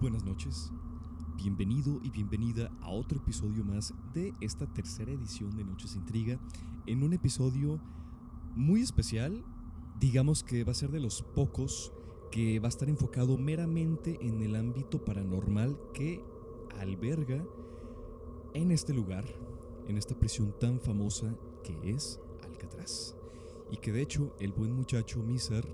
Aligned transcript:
Buenas 0.00 0.24
noches. 0.24 0.72
Bienvenido 1.36 2.00
y 2.02 2.10
bienvenida 2.10 2.70
a 2.80 2.90
otro 2.90 3.18
episodio 3.18 3.64
más 3.64 3.94
de 4.12 4.34
esta 4.40 4.66
tercera 4.66 5.12
edición 5.12 5.56
de 5.56 5.64
Noches 5.64 5.94
Intriga. 5.94 6.38
En 6.86 7.02
un 7.04 7.12
episodio 7.12 7.80
muy 8.56 8.80
especial, 8.80 9.44
digamos 10.00 10.42
que 10.42 10.64
va 10.64 10.72
a 10.72 10.74
ser 10.74 10.90
de 10.90 11.00
los 11.00 11.22
pocos 11.22 11.92
que 12.32 12.58
va 12.58 12.66
a 12.66 12.68
estar 12.70 12.88
enfocado 12.88 13.38
meramente 13.38 14.18
en 14.20 14.42
el 14.42 14.56
ámbito 14.56 15.04
paranormal 15.04 15.78
que 15.92 16.24
alberga 16.80 17.44
en 18.52 18.72
este 18.72 18.92
lugar, 18.92 19.24
en 19.86 19.96
esta 19.96 20.18
prisión 20.18 20.54
tan 20.58 20.80
famosa 20.80 21.36
que 21.62 21.90
es 21.90 22.20
Alcatraz. 22.42 23.14
Y 23.70 23.76
que 23.76 23.92
de 23.92 24.02
hecho 24.02 24.34
el 24.40 24.52
buen 24.52 24.72
muchacho 24.72 25.22
Miser 25.22 25.64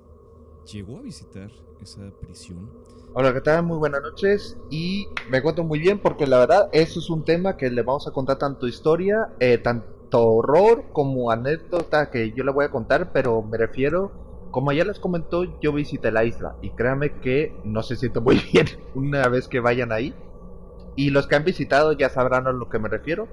llegó 0.71 0.99
a 0.99 1.03
visitar 1.03 1.51
esa 1.81 2.11
prisión. 2.21 2.69
Hola, 3.13 3.35
¿qué 3.35 3.41
tal? 3.41 3.65
Muy 3.65 3.77
buenas 3.77 4.03
noches. 4.03 4.57
Y 4.71 5.09
me 5.29 5.43
cuento 5.43 5.65
muy 5.65 5.81
bien 5.81 5.99
porque 5.99 6.29
la 6.29 6.39
verdad, 6.39 6.69
eso 6.71 7.01
es 7.01 7.11
un 7.11 7.25
tema 7.25 7.57
que 7.57 7.69
le 7.69 7.83
vamos 7.83 8.07
a 8.07 8.13
contar 8.13 8.39
tanto 8.39 8.69
historia, 8.69 9.31
eh, 9.41 9.59
tanto 9.59 10.29
horror 10.29 10.85
como 10.93 11.33
anécdota 11.33 12.09
que 12.09 12.31
yo 12.31 12.45
le 12.45 12.53
voy 12.53 12.67
a 12.67 12.71
contar, 12.71 13.11
pero 13.13 13.43
me 13.43 13.59
refiero, 13.59 14.13
como 14.53 14.71
ya 14.71 14.85
les 14.85 15.01
comentó, 15.01 15.43
yo 15.61 15.73
visité 15.73 16.13
la 16.13 16.25
isla 16.25 16.55
y 16.63 16.71
créanme 16.71 17.19
que 17.21 17.53
no 17.65 17.83
se 17.83 17.97
siente 17.97 18.21
muy 18.21 18.41
bien 18.53 18.67
una 18.95 19.27
vez 19.27 19.49
que 19.49 19.59
vayan 19.59 19.91
ahí. 19.91 20.15
Y 20.95 21.11
los 21.11 21.27
que 21.27 21.35
han 21.35 21.45
visitado 21.45 21.91
ya 21.93 22.11
sabrán 22.11 22.47
a 22.47 22.53
lo 22.53 22.69
que 22.69 22.79
me 22.79 22.89
refiero. 22.89 23.27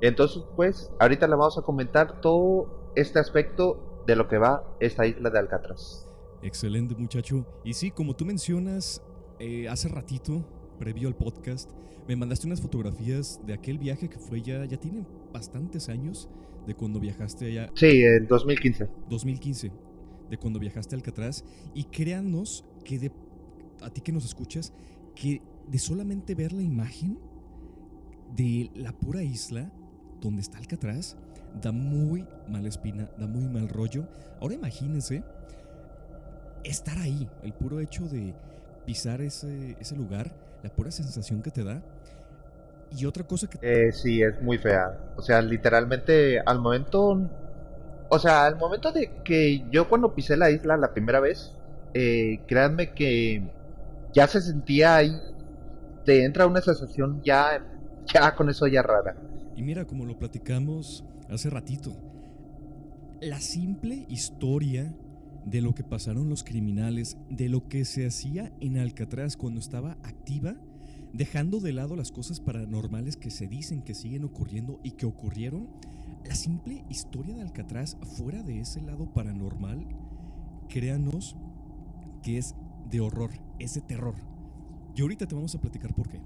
Entonces, 0.00 0.42
pues, 0.56 0.90
ahorita 0.98 1.28
le 1.28 1.36
vamos 1.36 1.56
a 1.56 1.62
comentar 1.62 2.20
todo 2.20 2.66
este 2.96 3.20
aspecto 3.20 4.02
de 4.08 4.16
lo 4.16 4.26
que 4.26 4.38
va 4.38 4.64
esta 4.80 5.06
isla 5.06 5.30
de 5.30 5.38
Alcatraz. 5.38 6.08
Excelente 6.42 6.94
muchacho. 6.96 7.44
Y 7.62 7.74
sí, 7.74 7.90
como 7.90 8.14
tú 8.14 8.24
mencionas, 8.24 9.02
eh, 9.40 9.68
hace 9.68 9.88
ratito, 9.88 10.44
previo 10.78 11.08
al 11.08 11.16
podcast, 11.16 11.70
me 12.06 12.14
mandaste 12.14 12.46
unas 12.46 12.60
fotografías 12.60 13.40
de 13.46 13.54
aquel 13.54 13.78
viaje 13.78 14.08
que 14.08 14.18
fue 14.18 14.42
ya, 14.42 14.64
ya 14.64 14.78
tiene 14.78 15.06
bastantes 15.32 15.88
años, 15.88 16.28
de 16.66 16.74
cuando 16.74 17.00
viajaste 17.00 17.46
allá. 17.46 17.70
Sí, 17.74 18.02
en 18.02 18.26
2015. 18.26 18.88
2015, 19.08 19.72
de 20.30 20.36
cuando 20.36 20.58
viajaste 20.58 20.94
a 20.94 20.98
Alcatraz. 20.98 21.44
Y 21.74 21.84
créanos 21.84 22.64
que 22.84 22.98
de, 22.98 23.12
a 23.80 23.90
ti 23.90 24.00
que 24.00 24.12
nos 24.12 24.24
escuchas, 24.24 24.72
que 25.14 25.42
de 25.66 25.78
solamente 25.78 26.34
ver 26.34 26.52
la 26.52 26.62
imagen 26.62 27.18
de 28.36 28.70
la 28.74 28.92
pura 28.92 29.22
isla 29.22 29.72
donde 30.20 30.42
está 30.42 30.58
Alcatraz, 30.58 31.16
da 31.60 31.72
muy 31.72 32.26
mala 32.48 32.68
espina, 32.68 33.10
da 33.18 33.26
muy 33.26 33.48
mal 33.48 33.68
rollo. 33.68 34.06
Ahora 34.40 34.54
imagínense 34.54 35.24
estar 36.64 36.98
ahí, 36.98 37.28
el 37.42 37.54
puro 37.54 37.80
hecho 37.80 38.06
de 38.06 38.34
pisar 38.84 39.20
ese, 39.20 39.76
ese 39.80 39.96
lugar, 39.96 40.30
la 40.62 40.70
pura 40.70 40.90
sensación 40.90 41.42
que 41.42 41.50
te 41.50 41.64
da. 41.64 41.82
Y 42.96 43.06
otra 43.06 43.24
cosa 43.24 43.48
que... 43.48 43.58
Eh, 43.62 43.92
sí, 43.92 44.22
es 44.22 44.40
muy 44.42 44.58
fea. 44.58 45.12
O 45.16 45.22
sea, 45.22 45.40
literalmente 45.42 46.40
al 46.40 46.60
momento... 46.60 47.20
O 48.08 48.18
sea, 48.18 48.46
al 48.46 48.56
momento 48.56 48.90
de 48.90 49.22
que 49.22 49.64
yo 49.70 49.88
cuando 49.88 50.14
pisé 50.14 50.36
la 50.36 50.50
isla 50.50 50.76
la 50.76 50.92
primera 50.92 51.20
vez, 51.20 51.54
eh, 51.94 52.40
créanme 52.46 52.92
que 52.92 53.48
ya 54.12 54.26
se 54.26 54.40
sentía 54.40 54.96
ahí, 54.96 55.16
te 56.04 56.24
entra 56.24 56.46
una 56.46 56.60
sensación 56.60 57.22
ya, 57.22 57.64
ya 58.12 58.34
con 58.34 58.50
eso 58.50 58.66
ya 58.66 58.82
rara. 58.82 59.14
Y 59.54 59.62
mira, 59.62 59.84
como 59.84 60.04
lo 60.06 60.18
platicamos 60.18 61.04
hace 61.30 61.50
ratito, 61.50 61.92
la 63.20 63.38
simple 63.38 64.06
historia 64.08 64.92
de 65.44 65.60
lo 65.60 65.74
que 65.74 65.84
pasaron 65.84 66.28
los 66.28 66.44
criminales, 66.44 67.16
de 67.28 67.48
lo 67.48 67.68
que 67.68 67.84
se 67.84 68.06
hacía 68.06 68.52
en 68.60 68.78
Alcatraz 68.78 69.36
cuando 69.36 69.60
estaba 69.60 69.92
activa, 70.02 70.56
dejando 71.12 71.60
de 71.60 71.72
lado 71.72 71.96
las 71.96 72.12
cosas 72.12 72.40
paranormales 72.40 73.16
que 73.16 73.30
se 73.30 73.48
dicen 73.48 73.82
que 73.82 73.94
siguen 73.94 74.24
ocurriendo 74.24 74.80
y 74.82 74.92
que 74.92 75.06
ocurrieron, 75.06 75.68
la 76.24 76.34
simple 76.34 76.84
historia 76.88 77.34
de 77.34 77.42
Alcatraz 77.42 77.96
fuera 78.16 78.42
de 78.42 78.60
ese 78.60 78.82
lado 78.82 79.12
paranormal, 79.12 79.86
créanos 80.68 81.36
que 82.22 82.38
es 82.38 82.54
de 82.90 83.00
horror, 83.00 83.30
es 83.58 83.74
de 83.74 83.80
terror. 83.80 84.14
Y 84.94 85.02
ahorita 85.02 85.26
te 85.26 85.34
vamos 85.34 85.54
a 85.54 85.60
platicar 85.60 85.94
por 85.94 86.08
qué. 86.08 86.20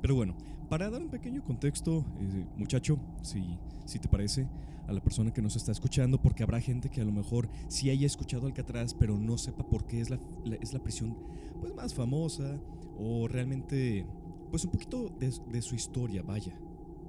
Pero 0.00 0.14
bueno, 0.14 0.34
para 0.68 0.90
dar 0.90 1.02
un 1.02 1.08
pequeño 1.08 1.42
contexto, 1.42 2.04
eh, 2.20 2.44
muchacho, 2.56 2.98
si, 3.22 3.58
si 3.86 3.98
te 3.98 4.08
parece, 4.08 4.46
a 4.86 4.92
la 4.92 5.00
persona 5.00 5.32
que 5.32 5.42
nos 5.42 5.56
está 5.56 5.72
escuchando, 5.72 6.20
porque 6.20 6.42
habrá 6.42 6.60
gente 6.60 6.88
que 6.88 7.00
a 7.00 7.04
lo 7.04 7.12
mejor 7.12 7.48
sí 7.68 7.90
haya 7.90 8.06
escuchado 8.06 8.46
Alcatraz, 8.46 8.94
pero 8.94 9.18
no 9.18 9.36
sepa 9.38 9.66
por 9.66 9.86
qué 9.86 10.00
es 10.00 10.10
la, 10.10 10.18
es 10.60 10.72
la 10.72 10.82
prisión 10.82 11.16
pues, 11.60 11.74
más 11.74 11.94
famosa 11.94 12.58
o 12.98 13.28
realmente, 13.28 14.06
pues 14.50 14.64
un 14.64 14.70
poquito 14.70 15.10
de, 15.18 15.32
de 15.50 15.62
su 15.62 15.74
historia, 15.74 16.22
vaya. 16.22 16.58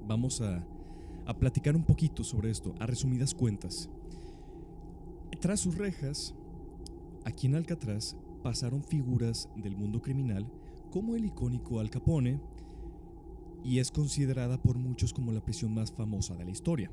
Vamos 0.08 0.42
a, 0.42 0.64
a 1.26 1.38
platicar 1.38 1.76
un 1.76 1.84
poquito 1.84 2.24
sobre 2.24 2.52
esto, 2.52 2.74
a 2.80 2.86
resumidas 2.86 3.34
cuentas. 3.34 3.90
Tras 5.40 5.60
sus 5.60 5.78
rejas, 5.78 6.34
aquí 7.24 7.48
en 7.48 7.56
Alcatraz 7.56 8.16
pasaron 8.44 8.84
figuras 8.84 9.50
del 9.56 9.76
mundo 9.76 10.02
criminal 10.02 10.50
como 10.92 11.16
el 11.16 11.26
icónico 11.26 11.80
Al 11.80 11.90
Capone, 11.90 12.40
y 13.64 13.80
es 13.80 13.92
considerada 13.92 14.62
por 14.62 14.78
muchos 14.78 15.14
como 15.14 15.32
la 15.32 15.44
prisión 15.44 15.74
más 15.74 15.92
famosa 15.92 16.36
de 16.36 16.46
la 16.46 16.52
historia. 16.52 16.92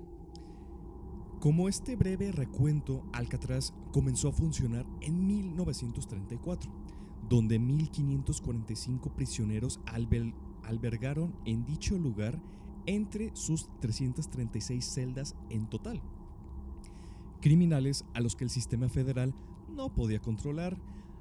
Como 1.40 1.68
este 1.68 1.96
breve 1.96 2.32
recuento, 2.32 3.04
Alcatraz 3.12 3.72
comenzó 3.92 4.28
a 4.28 4.32
funcionar 4.32 4.86
en 5.00 5.26
1934, 5.26 6.72
donde 7.28 7.60
1.545 7.60 9.10
prisioneros 9.12 9.80
albergaron 10.64 11.34
en 11.44 11.64
dicho 11.64 11.98
lugar 11.98 12.40
entre 12.86 13.34
sus 13.36 13.68
336 13.80 14.84
celdas 14.84 15.36
en 15.50 15.68
total. 15.68 16.00
Criminales 17.40 18.04
a 18.14 18.20
los 18.20 18.34
que 18.34 18.44
el 18.44 18.50
sistema 18.50 18.88
federal 18.88 19.34
no 19.68 19.92
podía 19.94 20.20
controlar, 20.20 20.78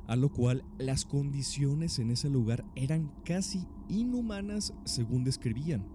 a 0.08 0.16
lo 0.16 0.32
cual 0.32 0.64
las 0.78 1.06
condiciones 1.06 2.00
en 2.00 2.12
ese 2.12 2.30
lugar 2.30 2.66
eran 2.76 3.12
casi 3.24 3.68
inhumanas 3.90 4.74
según 4.84 5.24
describían. 5.24 5.86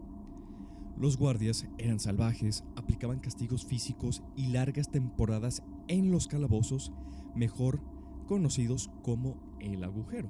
Los 0.99 1.17
guardias 1.17 1.67
eran 1.79 1.99
salvajes, 1.99 2.65
aplicaban 2.77 3.21
castigos 3.21 3.65
físicos 3.65 4.23
y 4.37 4.49
largas 4.49 4.91
temporadas 4.91 5.63
en 5.89 6.11
los 6.11 6.27
calabozos, 6.27 6.93
mejor 7.35 7.81
conocidos 8.27 8.91
como 9.03 9.37
el 9.61 9.83
agujero, 9.83 10.29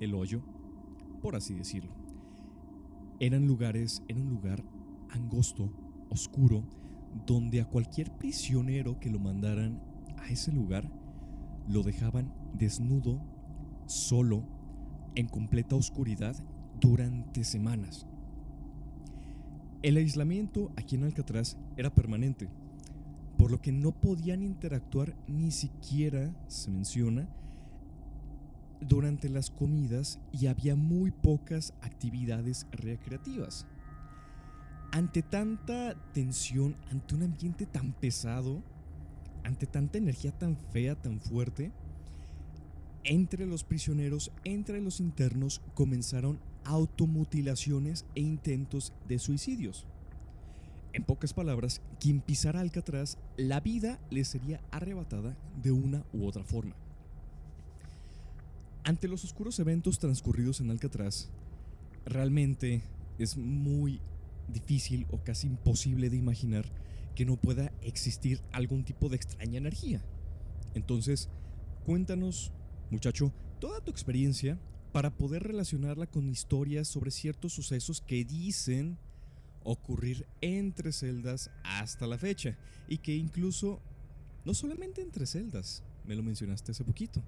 el 0.00 0.14
hoyo, 0.14 0.42
por 1.20 1.36
así 1.36 1.54
decirlo. 1.54 1.92
Eran 3.20 3.46
lugares, 3.46 4.02
en 4.08 4.20
un 4.20 4.30
lugar 4.30 4.64
angosto, 5.10 5.70
oscuro, 6.10 6.64
donde 7.26 7.60
a 7.60 7.68
cualquier 7.68 8.16
prisionero 8.16 8.98
que 8.98 9.10
lo 9.10 9.18
mandaran 9.18 9.82
a 10.18 10.28
ese 10.28 10.52
lugar 10.52 10.90
lo 11.68 11.82
dejaban 11.82 12.32
desnudo, 12.54 13.20
solo, 13.86 14.44
en 15.14 15.28
completa 15.28 15.76
oscuridad 15.76 16.36
durante 16.80 17.44
semanas. 17.44 18.06
El 19.82 19.96
aislamiento 19.96 20.72
aquí 20.76 20.96
en 20.96 21.04
Alcatraz 21.04 21.56
era 21.76 21.94
permanente, 21.94 22.48
por 23.36 23.50
lo 23.50 23.60
que 23.60 23.72
no 23.72 23.92
podían 23.92 24.42
interactuar 24.42 25.14
ni 25.26 25.50
siquiera, 25.50 26.34
se 26.48 26.70
menciona, 26.70 27.28
durante 28.80 29.28
las 29.28 29.50
comidas 29.50 30.20
y 30.32 30.46
había 30.46 30.76
muy 30.76 31.10
pocas 31.10 31.74
actividades 31.82 32.66
recreativas. 32.72 33.66
Ante 34.92 35.22
tanta 35.22 35.94
tensión, 36.12 36.76
ante 36.90 37.14
un 37.14 37.24
ambiente 37.24 37.66
tan 37.66 37.92
pesado, 37.92 38.62
ante 39.44 39.66
tanta 39.66 39.98
energía 39.98 40.32
tan 40.32 40.56
fea, 40.72 40.96
tan 40.96 41.20
fuerte, 41.20 41.70
entre 43.04 43.46
los 43.46 43.62
prisioneros, 43.62 44.32
entre 44.44 44.80
los 44.80 44.98
internos, 44.98 45.60
comenzaron 45.74 46.40
automutilaciones 46.64 48.06
e 48.14 48.20
intentos 48.20 48.92
de 49.06 49.18
suicidios. 49.18 49.86
En 50.94 51.04
pocas 51.04 51.34
palabras, 51.34 51.82
quien 52.00 52.20
pisara 52.20 52.60
Alcatraz, 52.60 53.18
la 53.36 53.60
vida 53.60 53.98
le 54.10 54.24
sería 54.24 54.60
arrebatada 54.70 55.36
de 55.62 55.72
una 55.72 56.04
u 56.12 56.26
otra 56.26 56.44
forma. 56.44 56.74
Ante 58.84 59.08
los 59.08 59.24
oscuros 59.24 59.58
eventos 59.58 59.98
transcurridos 59.98 60.60
en 60.60 60.70
Alcatraz, 60.70 61.28
realmente 62.06 62.82
es 63.18 63.36
muy 63.36 64.00
difícil 64.48 65.06
o 65.10 65.18
casi 65.18 65.46
imposible 65.46 66.10
de 66.10 66.16
imaginar 66.16 66.64
que 67.14 67.24
no 67.24 67.36
pueda 67.36 67.72
existir 67.82 68.40
algún 68.52 68.84
tipo 68.84 69.08
de 69.08 69.16
extraña 69.16 69.58
energía. 69.58 70.02
Entonces, 70.74 71.28
cuéntanos, 71.84 72.52
muchacho, 72.90 73.32
toda 73.60 73.80
tu 73.80 73.90
experiencia 73.90 74.58
para 74.92 75.10
poder 75.10 75.42
relacionarla 75.42 76.06
con 76.06 76.28
historias 76.28 76.88
sobre 76.88 77.10
ciertos 77.10 77.52
sucesos 77.52 78.00
que 78.00 78.24
dicen 78.24 78.98
ocurrir 79.64 80.26
entre 80.40 80.92
celdas 80.92 81.50
hasta 81.64 82.06
la 82.06 82.18
fecha 82.18 82.56
y 82.86 82.98
que 82.98 83.14
incluso 83.14 83.80
no 84.44 84.54
solamente 84.54 85.00
entre 85.00 85.26
celdas, 85.26 85.82
me 86.04 86.14
lo 86.14 86.22
mencionaste 86.22 86.72
hace 86.72 86.84
poquito, 86.84 87.22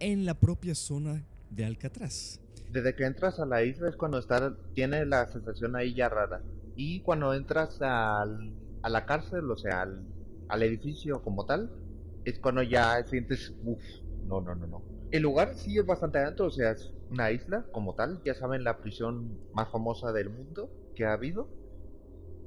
en 0.00 0.24
la 0.24 0.34
propia 0.34 0.74
zona 0.74 1.24
de 1.50 1.64
Alcatraz. 1.64 2.40
desde 2.70 2.94
que 2.94 3.04
entras 3.04 3.38
a 3.38 3.46
la 3.46 3.62
isla 3.62 3.88
es 3.88 3.96
cuando 3.96 4.18
está, 4.18 4.54
tiene 4.74 5.06
la 5.06 5.26
sensación 5.28 5.76
ahí 5.76 5.94
ya 5.94 6.08
rara. 6.08 6.42
Y 6.76 7.00
cuando 7.00 7.32
entras 7.32 7.80
al, 7.80 8.52
a 8.84 8.90
la 8.90 9.06
cárcel, 9.06 9.50
o 9.50 9.56
sea, 9.56 9.82
al, 9.82 10.08
al 10.48 10.62
edificio 10.64 11.22
como 11.22 11.46
tal, 11.46 11.72
es 12.24 12.40
cuando 12.40 12.62
ya 12.62 13.04
sientes, 13.06 13.56
uff, 13.62 13.82
no, 14.22 14.40
no, 14.42 14.54
no, 14.56 14.66
no. 14.68 14.86
El 15.10 15.22
lugar 15.24 15.54
sí 15.56 15.78
es 15.78 15.86
bastante 15.86 16.18
alto, 16.20 16.46
o 16.46 16.50
sea, 16.52 16.72
es 16.72 16.94
una 17.08 17.32
isla 17.32 17.68
como 17.72 17.94
tal, 17.96 18.22
ya 18.24 18.34
saben, 18.34 18.64
la 18.64 18.80
prisión 18.80 19.40
más 19.52 19.70
famosa 19.70 20.12
del 20.12 20.30
mundo 20.30 20.72
que 20.94 21.06
ha 21.06 21.14
habido. 21.14 21.54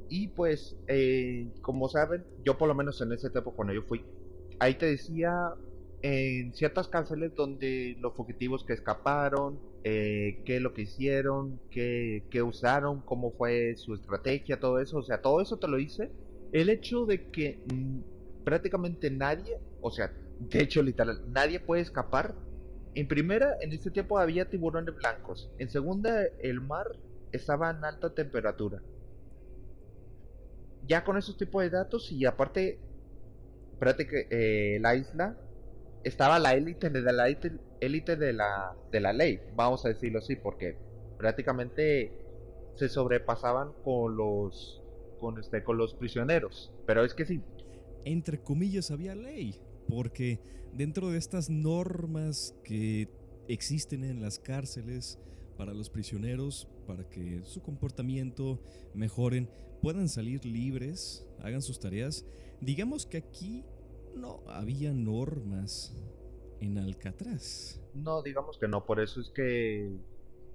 Y 0.10 0.30
pues, 0.30 0.78
eh, 0.88 1.54
como 1.62 1.90
saben, 1.90 2.28
yo 2.38 2.58
por 2.58 2.68
lo 2.68 2.76
menos 2.76 3.02
en 3.02 3.12
ese 3.12 3.30
tiempo 3.30 3.56
cuando 3.56 3.74
yo 3.74 3.82
fui, 3.84 4.06
ahí 4.60 4.76
te 4.78 4.86
decía 4.88 5.34
en 6.02 6.54
ciertas 6.54 6.88
cárceles 6.88 7.36
donde 7.36 7.96
los 8.00 8.16
fugitivos 8.16 8.64
que 8.66 8.74
escaparon, 8.74 9.62
eh, 9.84 10.44
qué 10.46 10.58
es 10.58 10.62
lo 10.62 10.74
que 10.74 10.84
hicieron, 10.84 11.62
qué, 11.72 12.28
qué 12.32 12.42
usaron, 12.44 13.02
cómo 13.04 13.34
fue 13.34 13.76
su 13.78 13.96
estrategia, 13.96 14.60
todo 14.60 14.80
eso, 14.80 14.98
o 15.00 15.04
sea, 15.04 15.22
todo 15.22 15.42
eso 15.42 15.60
te 15.60 15.68
lo 15.68 15.80
hice. 15.80 16.14
El 16.52 16.70
hecho 16.70 17.06
de 17.06 17.30
que 17.30 17.60
mm, 17.72 18.44
prácticamente 18.44 19.10
nadie, 19.12 19.60
o 19.82 19.92
sea, 19.92 20.12
de 20.40 20.62
hecho 20.62 20.82
literal, 20.82 21.22
nadie 21.32 21.60
puede 21.60 21.82
escapar. 21.82 22.36
En 22.96 23.08
primera, 23.08 23.58
en 23.62 23.72
ese 23.74 23.92
tiempo 23.92 24.18
había 24.18 24.50
tiburones 24.50 24.96
blancos. 24.96 25.52
En 25.60 25.70
segunda, 25.70 26.24
el 26.40 26.62
mar 26.62 26.88
estaba 27.32 27.70
en 27.70 27.84
alta 27.84 28.14
temperatura. 28.14 28.82
Ya 30.88 31.04
con 31.04 31.18
esos 31.18 31.38
tipos 31.38 31.62
de 31.64 31.70
datos 31.70 32.12
y 32.12 32.26
aparte, 32.26 32.80
prácticamente 33.80 34.76
eh, 34.76 34.80
la 34.80 34.96
isla 34.96 35.38
estaba 36.04 36.40
la 36.40 36.54
élite 36.54 36.90
de 36.90 37.02
la 37.12 37.28
élite 37.28 38.16
de 38.16 38.34
la, 38.34 38.76
de 38.92 39.00
la 39.00 39.14
ley, 39.14 39.42
vamos 39.56 39.86
a 39.86 39.90
decirlo 39.90 40.20
así, 40.20 40.36
porque 40.36 40.78
prácticamente 41.18 42.12
se 42.76 42.90
sobrepasaban 42.90 43.74
con 43.84 44.16
los 44.16 44.82
con 45.18 45.40
este 45.40 45.64
con 45.64 45.78
los 45.78 45.94
prisioneros, 45.94 46.72
pero 46.86 47.04
es 47.04 47.14
que 47.14 47.26
sí. 47.26 47.42
Entre 48.06 48.42
comillas 48.42 48.92
había 48.92 49.16
ley, 49.16 49.60
porque 49.90 50.40
dentro 50.74 51.10
de 51.10 51.18
estas 51.18 51.50
normas 51.50 52.56
que 52.64 53.10
existen 53.48 54.04
en 54.04 54.22
las 54.22 54.40
cárceles 54.40 55.20
para 55.58 55.74
los 55.74 55.90
prisioneros, 55.90 56.68
para 56.86 57.10
que 57.10 57.42
su 57.44 57.62
comportamiento 57.62 58.62
mejoren, 58.94 59.50
puedan 59.82 60.08
salir 60.08 60.46
libres, 60.46 61.28
hagan 61.40 61.62
sus 61.62 61.80
tareas, 61.80 62.26
digamos 62.62 63.06
que 63.06 63.18
aquí 63.18 63.64
no 64.16 64.42
había 64.48 64.94
normas 64.94 65.96
en 66.60 66.78
Alcatraz. 66.78 67.80
No, 67.94 68.22
digamos 68.22 68.58
que 68.58 68.68
no, 68.68 68.86
por 68.86 69.00
eso 69.00 69.22
es 69.22 69.30
que 69.30 69.92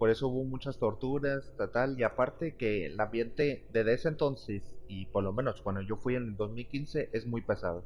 por 0.03 0.11
eso 0.11 0.27
hubo 0.27 0.43
muchas 0.43 0.79
torturas, 0.79 1.53
tal, 1.73 1.97
y 1.97 2.03
aparte 2.03 2.57
que 2.57 2.87
el 2.87 2.99
ambiente 2.99 3.65
desde 3.73 3.95
ese 3.95 4.09
entonces, 4.09 4.75
y 4.89 5.07
por 5.07 5.23
lo 5.23 5.33
menos 5.33 5.63
cuando 5.63 5.81
yo 5.81 5.95
fui 5.95 6.17
en 6.17 6.25
el 6.25 6.37
2015, 6.37 7.11
es 7.13 7.25
muy 7.25 7.41
pesado. 7.41 7.85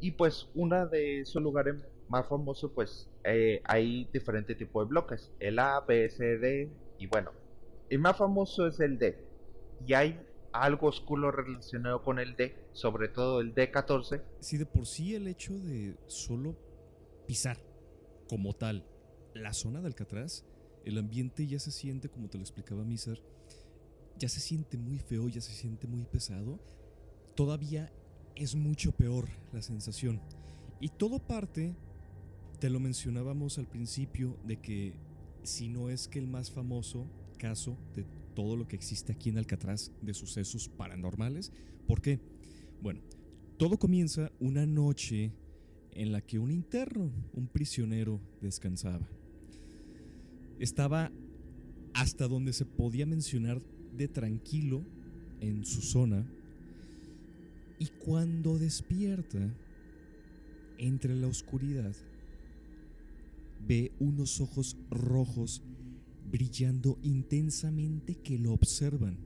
Y 0.00 0.12
pues 0.12 0.48
una 0.54 0.86
de 0.86 1.20
esos 1.20 1.42
lugares 1.42 1.86
más 2.08 2.26
famosos, 2.26 2.72
pues 2.74 3.10
eh, 3.24 3.60
hay 3.64 4.08
diferentes 4.10 4.56
tipos 4.56 4.86
de 4.86 4.88
bloques, 4.88 5.30
el 5.38 5.58
A, 5.58 5.80
B, 5.86 6.08
C, 6.08 6.38
D, 6.38 6.72
y 6.98 7.06
bueno, 7.08 7.30
el 7.90 7.98
más 7.98 8.16
famoso 8.16 8.66
es 8.66 8.80
el 8.80 8.98
D. 8.98 9.22
Y 9.86 9.92
hay 9.92 10.18
algo 10.50 10.86
oscuro 10.86 11.30
relacionado 11.30 12.02
con 12.04 12.18
el 12.18 12.36
D, 12.36 12.56
sobre 12.72 13.08
todo 13.08 13.42
el 13.42 13.54
D14. 13.54 14.22
Si 14.40 14.56
de 14.56 14.64
por 14.64 14.86
sí 14.86 15.14
el 15.14 15.28
hecho 15.28 15.52
de 15.58 15.98
solo 16.06 16.56
pisar 17.26 17.58
como 18.30 18.54
tal 18.54 18.86
la 19.34 19.52
zona 19.52 19.82
de 19.82 19.88
Alcatraz, 19.88 20.46
el 20.86 20.98
ambiente 20.98 21.46
ya 21.46 21.58
se 21.58 21.72
siente, 21.72 22.08
como 22.08 22.28
te 22.28 22.38
lo 22.38 22.42
explicaba 22.42 22.84
Miser, 22.84 23.20
ya 24.18 24.28
se 24.28 24.40
siente 24.40 24.78
muy 24.78 24.98
feo, 24.98 25.28
ya 25.28 25.40
se 25.40 25.52
siente 25.52 25.86
muy 25.86 26.04
pesado, 26.04 26.60
todavía 27.34 27.92
es 28.36 28.54
mucho 28.54 28.92
peor 28.92 29.28
la 29.52 29.62
sensación. 29.62 30.20
Y 30.80 30.88
todo 30.90 31.18
parte, 31.18 31.74
te 32.60 32.70
lo 32.70 32.78
mencionábamos 32.78 33.58
al 33.58 33.66
principio, 33.66 34.38
de 34.46 34.60
que 34.60 34.94
si 35.42 35.68
no 35.68 35.90
es 35.90 36.06
que 36.06 36.20
el 36.20 36.28
más 36.28 36.52
famoso 36.52 37.06
caso 37.36 37.76
de 37.94 38.06
todo 38.34 38.56
lo 38.56 38.68
que 38.68 38.76
existe 38.76 39.12
aquí 39.12 39.28
en 39.28 39.38
Alcatraz 39.38 39.90
de 40.02 40.14
sucesos 40.14 40.68
paranormales. 40.68 41.52
¿Por 41.88 42.00
qué? 42.00 42.20
Bueno, 42.80 43.00
todo 43.56 43.78
comienza 43.78 44.30
una 44.38 44.66
noche 44.66 45.32
en 45.90 46.12
la 46.12 46.20
que 46.20 46.38
un 46.38 46.52
interno, 46.52 47.10
un 47.32 47.48
prisionero, 47.48 48.20
descansaba. 48.40 49.08
Estaba 50.58 51.10
hasta 51.94 52.28
donde 52.28 52.52
se 52.52 52.64
podía 52.64 53.06
mencionar 53.06 53.62
de 53.96 54.08
tranquilo 54.08 54.82
en 55.40 55.64
su 55.64 55.82
zona 55.82 56.26
y 57.78 57.86
cuando 57.86 58.58
despierta 58.58 59.38
entre 60.78 61.14
la 61.14 61.26
oscuridad 61.26 61.94
ve 63.66 63.92
unos 63.98 64.40
ojos 64.40 64.76
rojos 64.90 65.62
brillando 66.30 66.98
intensamente 67.02 68.14
que 68.16 68.38
lo 68.38 68.52
observan. 68.52 69.16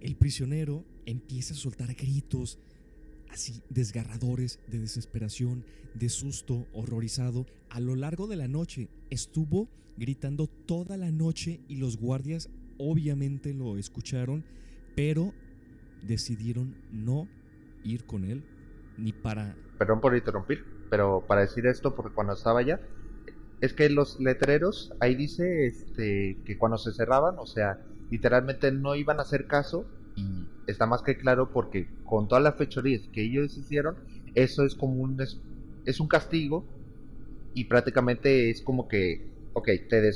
El 0.00 0.16
prisionero 0.16 0.84
empieza 1.06 1.54
a 1.54 1.56
soltar 1.56 1.94
gritos 1.94 2.58
así 3.34 3.62
desgarradores 3.68 4.60
de 4.68 4.78
desesperación, 4.78 5.64
de 5.94 6.08
susto, 6.08 6.66
horrorizado. 6.72 7.46
A 7.68 7.80
lo 7.80 7.96
largo 7.96 8.26
de 8.28 8.36
la 8.36 8.48
noche 8.48 8.88
estuvo 9.10 9.68
gritando 9.96 10.46
toda 10.46 10.96
la 10.96 11.10
noche 11.10 11.60
y 11.68 11.76
los 11.76 11.98
guardias 11.98 12.48
obviamente 12.78 13.52
lo 13.52 13.76
escucharon, 13.76 14.44
pero 14.96 15.32
decidieron 16.02 16.76
no 16.92 17.28
ir 17.82 18.04
con 18.06 18.24
él 18.24 18.44
ni 18.96 19.12
para... 19.12 19.56
Perdón 19.78 20.00
por 20.00 20.16
interrumpir, 20.16 20.64
pero 20.88 21.24
para 21.26 21.40
decir 21.42 21.66
esto, 21.66 21.94
porque 21.94 22.14
cuando 22.14 22.34
estaba 22.34 22.60
allá, 22.60 22.80
es 23.60 23.72
que 23.72 23.88
los 23.90 24.20
letreros, 24.20 24.92
ahí 25.00 25.16
dice 25.16 25.66
este, 25.66 26.38
que 26.44 26.56
cuando 26.56 26.78
se 26.78 26.92
cerraban, 26.92 27.34
o 27.38 27.46
sea, 27.46 27.80
literalmente 28.10 28.70
no 28.70 28.94
iban 28.94 29.18
a 29.18 29.22
hacer 29.22 29.48
caso 29.48 29.86
y 30.14 30.46
está 30.66 30.86
más 30.86 31.02
que 31.02 31.16
claro 31.16 31.50
porque 31.52 31.88
con 32.04 32.28
todas 32.28 32.42
las 32.44 32.56
fechorías 32.56 33.02
que 33.12 33.22
ellos 33.22 33.56
hicieron, 33.56 33.96
eso 34.34 34.64
es 34.64 34.74
como 34.74 34.94
un, 34.94 35.18
es, 35.84 36.00
un 36.00 36.08
castigo 36.08 36.66
y 37.52 37.64
prácticamente 37.66 38.50
es 38.50 38.62
como 38.62 38.88
que, 38.88 39.34
ok, 39.52 39.68
te, 39.88 40.10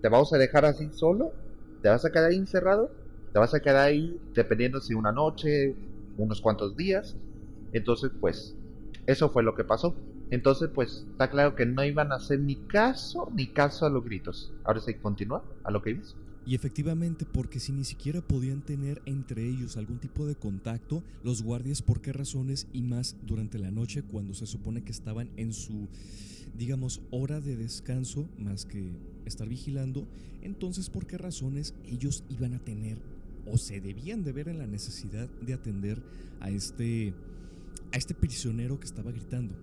te 0.00 0.08
vamos 0.08 0.32
a 0.32 0.38
dejar 0.38 0.64
así 0.64 0.90
solo, 0.92 1.32
te 1.80 1.88
vas 1.88 2.04
a 2.04 2.10
quedar 2.10 2.30
ahí 2.30 2.36
encerrado, 2.36 2.90
te 3.32 3.38
vas 3.38 3.54
a 3.54 3.60
quedar 3.60 3.88
ahí 3.88 4.20
dependiendo 4.34 4.80
si 4.80 4.94
una 4.94 5.12
noche, 5.12 5.76
unos 6.16 6.40
cuantos 6.40 6.76
días, 6.76 7.18
entonces 7.72 8.10
pues 8.20 8.56
eso 9.06 9.30
fue 9.30 9.42
lo 9.42 9.54
que 9.54 9.64
pasó. 9.64 10.00
Entonces, 10.30 10.70
pues 10.74 11.06
está 11.10 11.30
claro 11.30 11.54
que 11.54 11.66
no 11.66 11.84
iban 11.84 12.10
a 12.12 12.16
hacer 12.16 12.40
ni 12.40 12.66
caso 12.66 13.28
ni 13.34 13.52
caso 13.52 13.86
a 13.86 13.90
los 13.90 14.04
gritos. 14.04 14.54
Ahora 14.64 14.80
sí, 14.80 14.94
continúa 15.00 15.44
a 15.62 15.70
lo 15.70 15.82
que 15.82 15.92
vimos. 15.92 16.16
Y 16.46 16.54
efectivamente, 16.54 17.24
porque 17.24 17.58
si 17.58 17.72
ni 17.72 17.84
siquiera 17.84 18.20
podían 18.20 18.60
tener 18.60 19.00
entre 19.06 19.48
ellos 19.48 19.78
algún 19.78 19.98
tipo 19.98 20.26
de 20.26 20.34
contacto, 20.34 21.02
los 21.22 21.42
guardias, 21.42 21.80
¿por 21.80 22.02
qué 22.02 22.12
razones? 22.12 22.66
Y 22.72 22.82
más 22.82 23.16
durante 23.26 23.58
la 23.58 23.70
noche, 23.70 24.02
cuando 24.02 24.34
se 24.34 24.46
supone 24.46 24.82
que 24.82 24.92
estaban 24.92 25.30
en 25.36 25.54
su, 25.54 25.88
digamos, 26.56 27.00
hora 27.10 27.40
de 27.40 27.56
descanso, 27.56 28.28
más 28.38 28.66
que 28.66 28.90
estar 29.24 29.48
vigilando, 29.48 30.06
entonces, 30.42 30.90
¿por 30.90 31.06
qué 31.06 31.16
razones 31.16 31.74
ellos 31.86 32.24
iban 32.28 32.52
a 32.52 32.58
tener 32.58 32.98
o 33.50 33.56
se 33.56 33.80
debían 33.80 34.22
de 34.22 34.32
ver 34.32 34.48
en 34.48 34.58
la 34.58 34.66
necesidad 34.66 35.28
de 35.40 35.54
atender 35.54 36.02
a 36.40 36.50
este, 36.50 37.14
a 37.92 37.96
este 37.96 38.14
prisionero 38.14 38.78
que 38.78 38.86
estaba 38.86 39.12
gritando? 39.12 39.54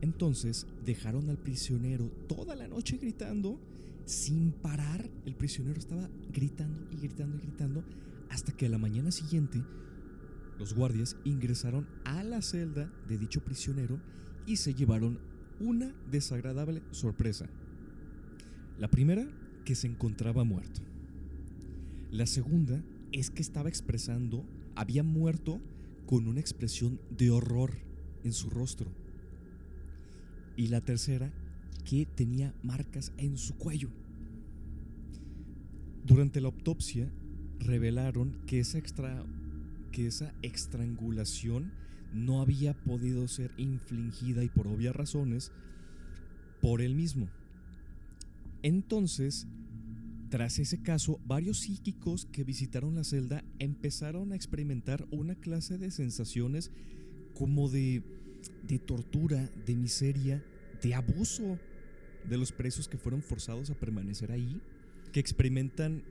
Entonces 0.00 0.66
dejaron 0.86 1.28
al 1.28 1.38
prisionero 1.38 2.08
toda 2.28 2.54
la 2.54 2.68
noche 2.68 2.96
gritando 2.98 3.58
sin 4.04 4.52
parar. 4.52 5.08
El 5.24 5.34
prisionero 5.34 5.78
estaba 5.78 6.08
gritando 6.32 6.86
y 6.90 6.96
gritando 6.96 7.36
y 7.36 7.40
gritando 7.40 7.84
hasta 8.28 8.52
que 8.52 8.66
a 8.66 8.68
la 8.68 8.78
mañana 8.78 9.10
siguiente 9.10 9.62
los 10.58 10.74
guardias 10.74 11.16
ingresaron 11.24 11.86
a 12.04 12.22
la 12.22 12.42
celda 12.42 12.92
de 13.08 13.18
dicho 13.18 13.42
prisionero 13.42 13.98
y 14.46 14.56
se 14.56 14.74
llevaron 14.74 15.18
una 15.58 15.94
desagradable 16.10 16.82
sorpresa. 16.90 17.48
La 18.78 18.88
primera, 18.88 19.26
que 19.64 19.74
se 19.74 19.86
encontraba 19.86 20.44
muerto. 20.44 20.80
La 22.10 22.26
segunda 22.26 22.82
es 23.12 23.30
que 23.30 23.42
estaba 23.42 23.68
expresando, 23.68 24.44
había 24.74 25.02
muerto 25.02 25.60
con 26.06 26.26
una 26.26 26.40
expresión 26.40 27.00
de 27.16 27.30
horror 27.30 27.72
en 28.24 28.32
su 28.32 28.50
rostro. 28.50 28.90
Y 30.56 30.68
la 30.68 30.80
tercera, 30.80 31.32
que 31.84 32.06
tenía 32.06 32.54
marcas 32.62 33.12
en 33.16 33.36
su 33.36 33.56
cuello. 33.56 33.90
Durante 36.04 36.40
la 36.40 36.48
autopsia 36.48 37.10
revelaron 37.58 38.42
que 38.46 38.60
esa, 38.60 38.78
extra, 38.78 39.24
que 39.92 40.06
esa 40.06 40.32
estrangulación 40.42 41.72
no 42.12 42.40
había 42.40 42.74
podido 42.74 43.28
ser 43.28 43.52
infligida 43.56 44.42
y 44.42 44.48
por 44.48 44.66
obvias 44.66 44.96
razones 44.96 45.52
por 46.60 46.80
él 46.80 46.94
mismo. 46.94 47.28
Entonces, 48.62 49.46
tras 50.30 50.58
ese 50.58 50.82
caso, 50.82 51.20
varios 51.26 51.58
psíquicos 51.58 52.26
que 52.26 52.44
visitaron 52.44 52.94
la 52.94 53.04
celda 53.04 53.44
empezaron 53.58 54.32
a 54.32 54.36
experimentar 54.36 55.06
una 55.10 55.34
clase 55.34 55.78
de 55.78 55.90
sensaciones 55.90 56.70
como 57.34 57.68
de, 57.68 58.02
de 58.66 58.78
tortura, 58.78 59.50
de 59.66 59.74
miseria, 59.76 60.44
de 60.82 60.94
abuso 60.94 61.58
de 62.28 62.36
los 62.36 62.52
presos 62.52 62.88
que 62.88 62.98
fueron 62.98 63.22
forzados 63.22 63.70
a 63.70 63.74
permanecer 63.74 64.32
ahí, 64.32 64.60
que 65.12 65.20
experimentan 65.20 66.02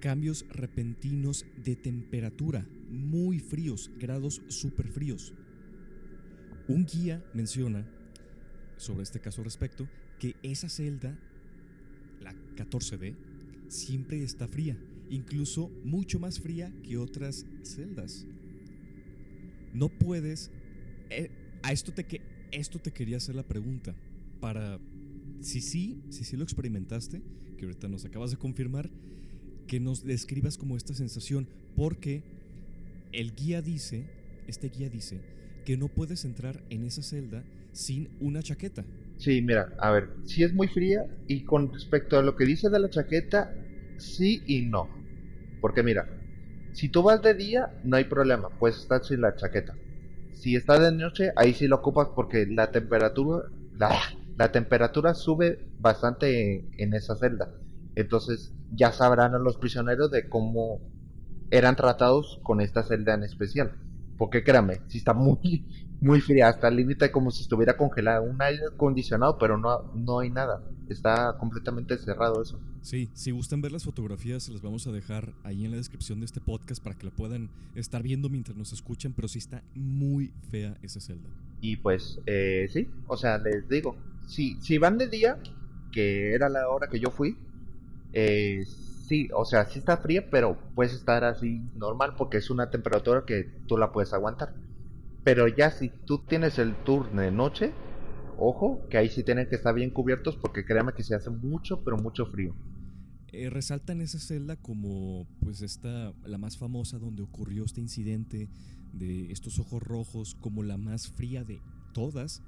cambios 0.00 0.46
repentinos 0.50 1.44
de 1.64 1.76
temperatura, 1.76 2.66
muy 2.90 3.38
fríos, 3.38 3.90
grados 3.98 4.40
súper 4.48 4.88
fríos. 4.88 5.34
Un 6.68 6.84
guía 6.84 7.24
menciona 7.34 7.86
sobre 8.76 9.02
este 9.02 9.20
caso 9.20 9.42
respecto 9.42 9.88
que 10.18 10.36
esa 10.42 10.68
celda, 10.68 11.18
la 12.20 12.32
14D, 12.56 13.14
siempre 13.68 14.22
está 14.22 14.48
fría, 14.48 14.76
incluso 15.10 15.70
mucho 15.84 16.18
más 16.18 16.40
fría 16.40 16.72
que 16.82 16.96
otras 16.96 17.46
celdas. 17.62 18.26
No 19.72 19.88
puedes... 19.88 20.50
Eh, 21.10 21.30
a 21.62 21.72
esto 21.72 21.92
te, 21.92 22.20
esto 22.52 22.78
te 22.78 22.92
quería 22.92 23.16
hacer 23.16 23.34
la 23.34 23.42
pregunta 23.42 23.94
para 24.40 24.80
si 25.40 25.60
sí, 25.60 26.02
si 26.10 26.24
sí 26.24 26.36
lo 26.36 26.44
experimentaste, 26.44 27.22
que 27.56 27.64
ahorita 27.64 27.88
nos 27.88 28.04
acabas 28.04 28.30
de 28.30 28.36
confirmar, 28.36 28.90
que 29.66 29.80
nos 29.80 30.04
describas 30.04 30.56
como 30.56 30.76
esta 30.76 30.94
sensación, 30.94 31.48
porque 31.76 32.22
el 33.12 33.34
guía 33.34 33.62
dice, 33.62 34.06
este 34.46 34.68
guía 34.68 34.88
dice, 34.88 35.20
que 35.64 35.76
no 35.76 35.88
puedes 35.88 36.24
entrar 36.24 36.62
en 36.70 36.84
esa 36.84 37.02
celda 37.02 37.44
sin 37.72 38.08
una 38.20 38.42
chaqueta. 38.42 38.84
Sí, 39.18 39.42
mira, 39.42 39.74
a 39.78 39.90
ver, 39.90 40.10
sí 40.24 40.42
es 40.42 40.54
muy 40.54 40.68
fría 40.68 41.04
y 41.26 41.44
con 41.44 41.72
respecto 41.72 42.18
a 42.18 42.22
lo 42.22 42.36
que 42.36 42.44
dice 42.44 42.70
de 42.70 42.78
la 42.78 42.88
chaqueta, 42.88 43.52
sí 43.98 44.42
y 44.46 44.62
no. 44.62 44.88
Porque 45.60 45.82
mira, 45.82 46.08
si 46.72 46.88
tú 46.88 47.02
vas 47.02 47.20
de 47.22 47.34
día, 47.34 47.74
no 47.84 47.96
hay 47.96 48.04
problema, 48.04 48.48
puedes 48.58 48.78
estar 48.78 49.04
sin 49.04 49.20
la 49.20 49.34
chaqueta. 49.34 49.74
Si 50.32 50.54
está 50.54 50.78
de 50.78 50.96
noche, 50.96 51.32
ahí 51.36 51.52
sí 51.52 51.66
lo 51.66 51.76
ocupas 51.76 52.08
porque 52.14 52.46
la 52.46 52.70
temperatura, 52.70 53.48
la, 53.76 53.98
la 54.38 54.52
temperatura 54.52 55.14
sube 55.14 55.68
bastante 55.80 56.64
en, 56.80 56.94
esa 56.94 57.16
celda. 57.16 57.52
Entonces 57.96 58.54
ya 58.72 58.92
sabrán 58.92 59.34
a 59.34 59.38
los 59.38 59.56
prisioneros 59.56 60.12
de 60.12 60.28
cómo 60.28 60.80
eran 61.50 61.74
tratados 61.74 62.38
con 62.44 62.60
esta 62.60 62.84
celda 62.84 63.14
en 63.14 63.24
especial. 63.24 63.72
Porque 64.16 64.44
créame, 64.44 64.80
si 64.86 64.98
está 64.98 65.12
muy, 65.12 65.66
muy 66.00 66.20
fría, 66.20 66.48
hasta 66.48 66.68
el 66.68 66.76
límite 66.76 67.10
como 67.10 67.32
si 67.32 67.42
estuviera 67.42 67.76
congelada. 67.76 68.20
Un 68.20 68.40
aire 68.40 68.62
acondicionado, 68.72 69.38
pero 69.38 69.58
no, 69.58 69.92
no 69.94 70.20
hay 70.20 70.30
nada. 70.30 70.62
Está 70.88 71.36
completamente 71.38 71.98
cerrado 71.98 72.40
eso. 72.40 72.60
Sí, 72.80 73.10
si 73.14 73.32
gustan 73.32 73.60
ver 73.60 73.72
las 73.72 73.84
fotografías, 73.84 74.44
se 74.44 74.52
las 74.52 74.62
vamos 74.62 74.86
a 74.86 74.92
dejar 74.92 75.32
ahí 75.42 75.64
en 75.64 75.72
la 75.72 75.78
descripción 75.78 76.20
de 76.20 76.26
este 76.26 76.40
podcast 76.40 76.82
para 76.82 76.96
que 76.96 77.06
lo 77.06 77.10
puedan 77.10 77.50
estar 77.74 78.04
viendo 78.04 78.28
mientras 78.28 78.56
nos 78.56 78.72
escuchan, 78.72 79.12
pero 79.14 79.26
sí 79.26 79.40
está 79.40 79.64
muy 79.74 80.32
fea 80.48 80.78
esa 80.80 81.00
celda. 81.00 81.28
Y 81.60 81.76
pues, 81.76 82.20
eh, 82.26 82.68
sí, 82.72 82.88
o 83.08 83.16
sea, 83.16 83.38
les 83.38 83.68
digo, 83.68 83.96
si, 84.28 84.60
si 84.60 84.78
van 84.78 84.98
de 84.98 85.08
día, 85.08 85.38
que 85.90 86.34
era 86.34 86.48
la 86.48 86.68
hora 86.68 86.88
que 86.88 87.00
yo 87.00 87.10
fui, 87.10 87.36
eh, 88.12 88.64
sí, 89.06 89.28
o 89.34 89.44
sea, 89.44 89.64
sí 89.64 89.78
está 89.78 89.96
fría, 89.96 90.28
pero 90.30 90.58
puedes 90.74 90.92
estar 90.92 91.24
así 91.24 91.62
normal 91.74 92.14
porque 92.16 92.36
es 92.36 92.50
una 92.50 92.70
temperatura 92.70 93.24
que 93.26 93.44
tú 93.66 93.76
la 93.78 93.90
puedes 93.90 94.12
aguantar. 94.12 94.54
Pero 95.24 95.48
ya 95.48 95.70
si 95.70 95.88
tú 95.88 96.18
tienes 96.18 96.58
el 96.58 96.74
turno 96.84 97.22
de 97.22 97.32
noche, 97.32 97.72
ojo, 98.38 98.86
que 98.90 98.98
ahí 98.98 99.08
sí 99.08 99.24
tienen 99.24 99.48
que 99.48 99.56
estar 99.56 99.74
bien 99.74 99.90
cubiertos 99.90 100.36
porque 100.36 100.64
créanme 100.64 100.92
que 100.92 101.02
se 101.02 101.14
hace 101.14 101.30
mucho, 101.30 101.82
pero 101.82 101.96
mucho 101.96 102.26
frío. 102.26 102.54
Eh, 103.32 103.50
resaltan 103.50 104.00
esa 104.00 104.18
celda 104.18 104.56
como 104.56 105.26
pues 105.40 105.60
esta, 105.60 106.14
la 106.24 106.38
más 106.38 106.56
famosa 106.56 106.98
donde 106.98 107.22
ocurrió 107.22 107.64
este 107.64 107.80
incidente 107.80 108.48
de 108.92 109.30
estos 109.32 109.58
ojos 109.58 109.82
rojos, 109.82 110.34
como 110.34 110.62
la 110.62 110.76
más 110.76 111.08
fría 111.08 111.44
de 111.44 111.60
todas. 111.92 112.42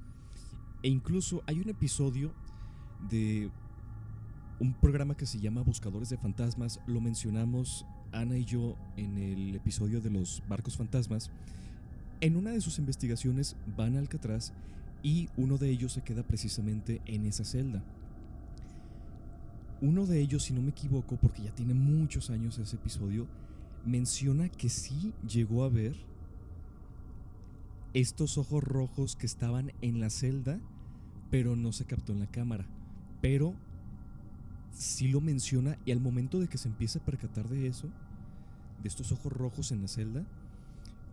E 0.83 0.89
incluso 0.89 1.43
hay 1.45 1.59
un 1.59 1.69
episodio 1.69 2.33
de 3.09 3.51
un 4.59 4.73
programa 4.73 5.15
que 5.15 5.25
se 5.25 5.39
llama 5.39 5.61
Buscadores 5.61 6.09
de 6.09 6.17
Fantasmas, 6.17 6.79
lo 6.87 7.01
mencionamos 7.01 7.85
Ana 8.11 8.37
y 8.37 8.45
yo 8.45 8.75
en 8.97 9.17
el 9.17 9.55
episodio 9.55 10.01
de 10.01 10.09
los 10.09 10.43
barcos 10.47 10.77
fantasmas. 10.77 11.31
En 12.19 12.35
una 12.35 12.51
de 12.51 12.61
sus 12.61 12.77
investigaciones 12.77 13.55
van 13.77 13.95
a 13.95 13.99
Alcatraz 13.99 14.53
y 15.03 15.29
uno 15.37 15.57
de 15.57 15.69
ellos 15.69 15.93
se 15.93 16.03
queda 16.03 16.23
precisamente 16.23 17.01
en 17.05 17.25
esa 17.25 17.43
celda. 17.43 17.83
Uno 19.81 20.05
de 20.05 20.19
ellos, 20.19 20.43
si 20.43 20.53
no 20.53 20.61
me 20.61 20.69
equivoco, 20.69 21.15
porque 21.15 21.43
ya 21.43 21.55
tiene 21.55 21.73
muchos 21.73 22.29
años 22.29 22.59
ese 22.59 22.75
episodio, 22.75 23.27
menciona 23.83 24.49
que 24.49 24.69
sí 24.69 25.13
llegó 25.27 25.63
a 25.63 25.69
ver 25.69 25.95
estos 27.93 28.37
ojos 28.37 28.63
rojos 28.63 29.15
que 29.15 29.25
estaban 29.25 29.73
en 29.81 29.99
la 29.99 30.09
celda, 30.09 30.59
pero 31.31 31.55
no 31.55 31.71
se 31.71 31.85
captó 31.85 32.11
en 32.11 32.19
la 32.19 32.27
cámara. 32.27 32.67
Pero 33.21 33.55
sí 34.73 35.07
lo 35.07 35.21
menciona 35.21 35.77
y 35.85 35.91
al 35.91 35.99
momento 35.99 36.39
de 36.39 36.47
que 36.47 36.57
se 36.57 36.67
empieza 36.67 36.99
a 36.99 37.05
percatar 37.05 37.47
de 37.49 37.67
eso, 37.67 37.87
de 38.81 38.87
estos 38.87 39.11
ojos 39.11 39.31
rojos 39.31 39.71
en 39.71 39.81
la 39.81 39.87
celda, 39.87 40.25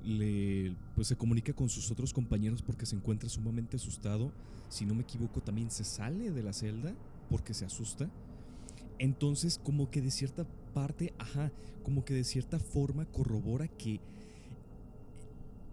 le, 0.04 0.74
pues 0.94 1.08
se 1.08 1.16
comunica 1.16 1.52
con 1.52 1.68
sus 1.68 1.90
otros 1.90 2.12
compañeros 2.12 2.62
porque 2.62 2.86
se 2.86 2.96
encuentra 2.96 3.28
sumamente 3.28 3.76
asustado. 3.76 4.32
Si 4.68 4.84
no 4.84 4.94
me 4.94 5.02
equivoco, 5.02 5.40
también 5.40 5.70
se 5.70 5.84
sale 5.84 6.30
de 6.30 6.42
la 6.42 6.52
celda 6.52 6.94
porque 7.30 7.54
se 7.54 7.64
asusta. 7.64 8.10
Entonces, 8.98 9.60
como 9.62 9.90
que 9.90 10.02
de 10.02 10.10
cierta 10.10 10.44
parte, 10.74 11.14
ajá, 11.18 11.52
como 11.84 12.04
que 12.04 12.14
de 12.14 12.24
cierta 12.24 12.58
forma 12.58 13.06
corrobora 13.06 13.68
que 13.68 14.00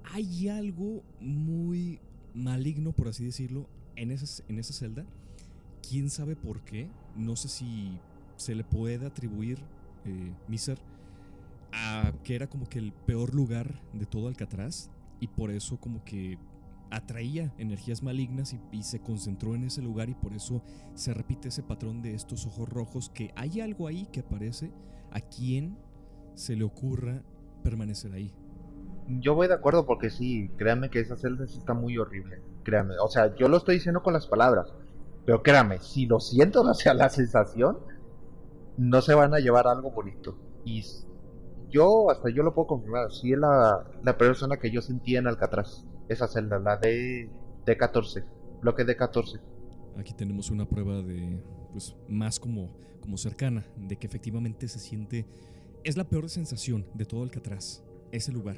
hay 0.03 0.49
algo 0.49 1.03
muy 1.19 1.99
maligno, 2.35 2.91
por 2.91 3.07
así 3.07 3.25
decirlo, 3.25 3.67
en 3.95 4.11
esa, 4.11 4.43
en 4.47 4.59
esa 4.59 4.73
celda. 4.73 5.05
Quién 5.87 6.09
sabe 6.09 6.35
por 6.35 6.61
qué. 6.61 6.89
No 7.15 7.35
sé 7.35 7.47
si 7.47 7.99
se 8.37 8.55
le 8.55 8.63
puede 8.63 9.05
atribuir, 9.05 9.59
eh, 10.05 10.33
Miser, 10.47 10.79
a 11.71 12.11
que 12.23 12.35
era 12.35 12.47
como 12.47 12.67
que 12.67 12.79
el 12.79 12.91
peor 12.91 13.33
lugar 13.33 13.81
de 13.93 14.05
todo 14.05 14.27
Alcatraz. 14.27 14.89
Y 15.19 15.27
por 15.27 15.49
eso, 15.51 15.79
como 15.79 16.03
que 16.03 16.37
atraía 16.91 17.53
energías 17.57 18.03
malignas 18.03 18.55
y, 18.71 18.83
se 18.83 18.99
concentró 18.99 19.55
en 19.55 19.65
ese 19.65 19.81
lugar 19.81 20.09
y 20.09 20.13
por 20.13 20.33
eso 20.33 20.61
se 20.93 21.13
repite 21.13 21.49
ese 21.49 21.63
patrón 21.63 22.01
de 22.01 22.13
estos 22.13 22.45
ojos 22.45 22.69
rojos 22.69 23.09
que 23.09 23.31
hay 23.35 23.59
algo 23.59 23.87
ahí 23.87 24.07
que 24.11 24.21
aparece 24.21 24.71
a 25.11 25.19
quien 25.19 25.77
se 26.35 26.55
le 26.55 26.63
ocurra 26.63 27.21
permanecer 27.63 28.13
ahí. 28.13 28.31
Yo 29.07 29.35
voy 29.35 29.47
de 29.47 29.53
acuerdo 29.53 29.85
porque 29.85 30.09
sí, 30.09 30.49
créanme 30.57 30.89
que 30.89 30.99
esa 30.99 31.15
celda 31.15 31.45
está 31.45 31.73
muy 31.73 31.97
horrible, 31.97 32.39
créanme, 32.65 32.95
o 33.01 33.07
sea, 33.07 33.33
yo 33.35 33.47
lo 33.47 33.57
estoy 33.57 33.75
diciendo 33.75 34.03
con 34.03 34.11
las 34.11 34.27
palabras, 34.27 34.73
pero 35.25 35.41
créanme, 35.41 35.79
si 35.79 36.05
lo 36.05 36.19
siento, 36.19 36.61
o 36.69 36.73
sea, 36.73 36.93
la 36.93 37.07
sensación, 37.07 37.77
no 38.77 39.01
se 39.01 39.13
van 39.13 39.33
a 39.33 39.39
llevar 39.39 39.67
algo 39.67 39.91
bonito. 39.91 40.37
Y 40.65 40.83
yo, 41.69 42.09
hasta 42.09 42.29
yo 42.29 42.43
lo 42.43 42.53
puedo 42.53 42.67
confirmar, 42.67 43.11
sí 43.13 43.31
es 43.31 43.39
la, 43.39 43.85
la 44.03 44.17
persona 44.17 44.57
que 44.57 44.71
yo 44.71 44.81
sentía 44.81 45.19
en 45.19 45.27
Alcatraz 45.27 45.85
esa 46.09 46.27
celda, 46.27 46.59
la 46.59 46.77
de 46.77 47.29
D14, 47.65 48.25
bloque 48.61 48.85
D14. 48.85 49.39
Aquí 49.97 50.13
tenemos 50.13 50.51
una 50.51 50.67
prueba 50.67 51.01
de, 51.01 51.41
pues, 51.71 51.95
más 52.09 52.39
como, 52.39 52.75
como 53.01 53.17
cercana, 53.17 53.65
de 53.77 53.95
que 53.95 54.07
efectivamente 54.07 54.67
se 54.67 54.79
siente, 54.79 55.25
es 55.83 55.95
la 55.95 56.03
peor 56.03 56.29
sensación 56.29 56.85
de 56.93 57.05
todo 57.05 57.23
Alcatraz, 57.23 57.83
ese 58.11 58.31
lugar. 58.31 58.57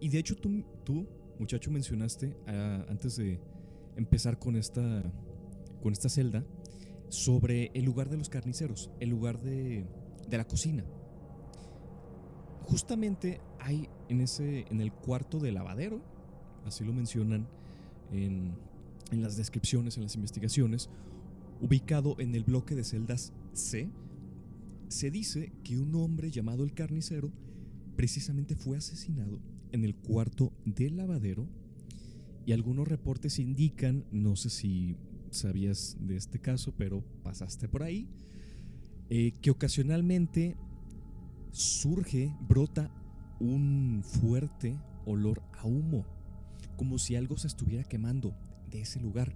Y 0.00 0.08
de 0.08 0.18
hecho 0.18 0.36
tú, 0.36 0.64
tú 0.84 1.06
muchacho, 1.38 1.70
mencionaste 1.70 2.36
ah, 2.46 2.84
antes 2.88 3.16
de 3.16 3.40
empezar 3.96 4.38
con 4.38 4.56
esta, 4.56 5.02
con 5.82 5.92
esta 5.92 6.08
celda 6.08 6.44
sobre 7.08 7.70
el 7.74 7.84
lugar 7.84 8.08
de 8.08 8.16
los 8.16 8.28
carniceros, 8.28 8.90
el 9.00 9.10
lugar 9.10 9.40
de, 9.40 9.86
de 10.28 10.36
la 10.36 10.46
cocina. 10.46 10.84
Justamente 12.62 13.40
hay 13.60 13.88
en, 14.08 14.20
ese, 14.20 14.66
en 14.70 14.80
el 14.80 14.92
cuarto 14.92 15.38
de 15.38 15.52
lavadero, 15.52 16.02
así 16.64 16.84
lo 16.84 16.92
mencionan 16.92 17.46
en, 18.12 18.56
en 19.12 19.22
las 19.22 19.36
descripciones, 19.36 19.96
en 19.96 20.02
las 20.02 20.16
investigaciones, 20.16 20.90
ubicado 21.60 22.16
en 22.18 22.34
el 22.34 22.44
bloque 22.44 22.74
de 22.74 22.84
celdas 22.84 23.32
C, 23.52 23.88
se 24.88 25.10
dice 25.10 25.52
que 25.64 25.78
un 25.78 25.94
hombre 25.94 26.30
llamado 26.30 26.64
el 26.64 26.74
carnicero 26.74 27.30
precisamente 27.96 28.54
fue 28.54 28.76
asesinado 28.76 29.40
en 29.72 29.84
el 29.84 29.94
cuarto 29.94 30.52
del 30.64 30.96
lavadero 30.96 31.48
y 32.44 32.52
algunos 32.52 32.86
reportes 32.86 33.38
indican, 33.38 34.04
no 34.12 34.36
sé 34.36 34.50
si 34.50 34.96
sabías 35.30 35.96
de 36.00 36.16
este 36.16 36.38
caso, 36.38 36.72
pero 36.76 37.02
pasaste 37.22 37.68
por 37.68 37.82
ahí, 37.82 38.08
eh, 39.10 39.32
que 39.42 39.50
ocasionalmente 39.50 40.56
surge, 41.50 42.32
brota 42.48 42.90
un 43.40 44.02
fuerte 44.04 44.78
olor 45.04 45.42
a 45.58 45.66
humo 45.66 46.06
como 46.76 46.98
si 46.98 47.16
algo 47.16 47.36
se 47.36 47.46
estuviera 47.46 47.84
quemando 47.84 48.34
de 48.70 48.82
ese 48.82 49.00
lugar. 49.00 49.34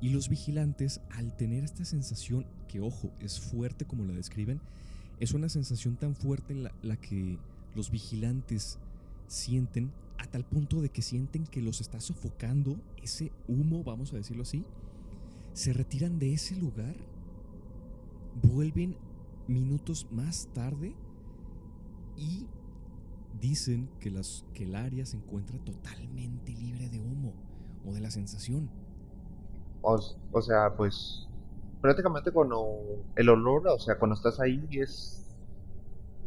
Y 0.00 0.10
los 0.10 0.28
vigilantes, 0.28 1.00
al 1.10 1.36
tener 1.36 1.64
esta 1.64 1.84
sensación, 1.84 2.46
que 2.68 2.80
ojo, 2.80 3.12
es 3.20 3.40
fuerte 3.40 3.86
como 3.86 4.04
la 4.04 4.12
describen, 4.12 4.60
es 5.20 5.32
una 5.32 5.48
sensación 5.48 5.96
tan 5.96 6.14
fuerte 6.14 6.54
la, 6.54 6.72
la 6.82 6.96
que 6.96 7.38
los 7.74 7.90
vigilantes 7.90 8.78
sienten 9.26 9.92
a 10.18 10.26
tal 10.26 10.44
punto 10.44 10.80
de 10.80 10.88
que 10.88 11.02
sienten 11.02 11.46
que 11.46 11.60
los 11.60 11.80
está 11.80 12.00
sofocando 12.00 12.76
ese 13.02 13.32
humo, 13.48 13.84
vamos 13.84 14.12
a 14.12 14.16
decirlo 14.16 14.42
así, 14.42 14.64
se 15.52 15.72
retiran 15.72 16.18
de 16.18 16.32
ese 16.32 16.56
lugar, 16.56 16.94
vuelven 18.42 18.96
minutos 19.48 20.06
más 20.10 20.48
tarde 20.52 20.94
y 22.16 22.46
dicen 23.40 23.88
que, 24.00 24.10
las, 24.10 24.44
que 24.54 24.64
el 24.64 24.74
área 24.74 25.06
se 25.06 25.16
encuentra 25.16 25.58
totalmente 25.58 26.52
libre 26.52 26.88
de 26.88 26.98
humo 26.98 27.32
o 27.86 27.92
de 27.92 28.00
la 28.00 28.10
sensación. 28.10 28.68
O, 29.82 29.98
o 30.32 30.42
sea, 30.42 30.74
pues 30.76 31.28
prácticamente 31.86 32.32
cuando 32.32 33.04
el 33.14 33.28
olor, 33.28 33.68
o 33.68 33.78
sea, 33.78 33.96
cuando 33.96 34.16
estás 34.16 34.40
ahí 34.40 34.60
es, 34.72 35.24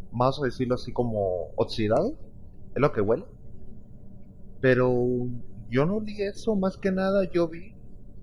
vamos 0.09 0.41
a 0.41 0.45
decirlo 0.45 0.75
así, 0.75 0.93
como 0.93 1.51
oxidado, 1.57 2.17
es 2.73 2.81
lo 2.81 2.93
que 2.93 3.01
huele. 3.01 3.25
Pero 4.61 4.95
yo 5.69 5.85
no 5.85 5.99
vi 5.99 6.21
eso, 6.21 6.55
más 6.55 6.77
que 6.77 6.93
nada 6.93 7.29
yo 7.29 7.49
vi, 7.49 7.75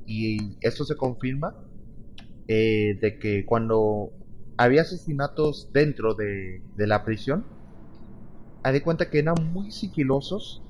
y 0.07 0.57
esto 0.63 0.87
se 0.87 0.97
confirma, 0.97 1.55
eh, 2.49 2.97
de 3.03 3.19
que 3.19 3.45
cuando 3.45 4.13
había 4.57 4.81
asesinatos 4.81 5.71
dentro 5.75 6.15
de, 6.15 6.63
la 6.79 7.05
prisión, 7.05 7.45
ha 8.63 8.73
de 8.73 8.83
cuenta 8.83 9.11
que 9.11 9.19
eran 9.19 9.53
muy 9.53 9.73
sigilosos, 9.73 10.63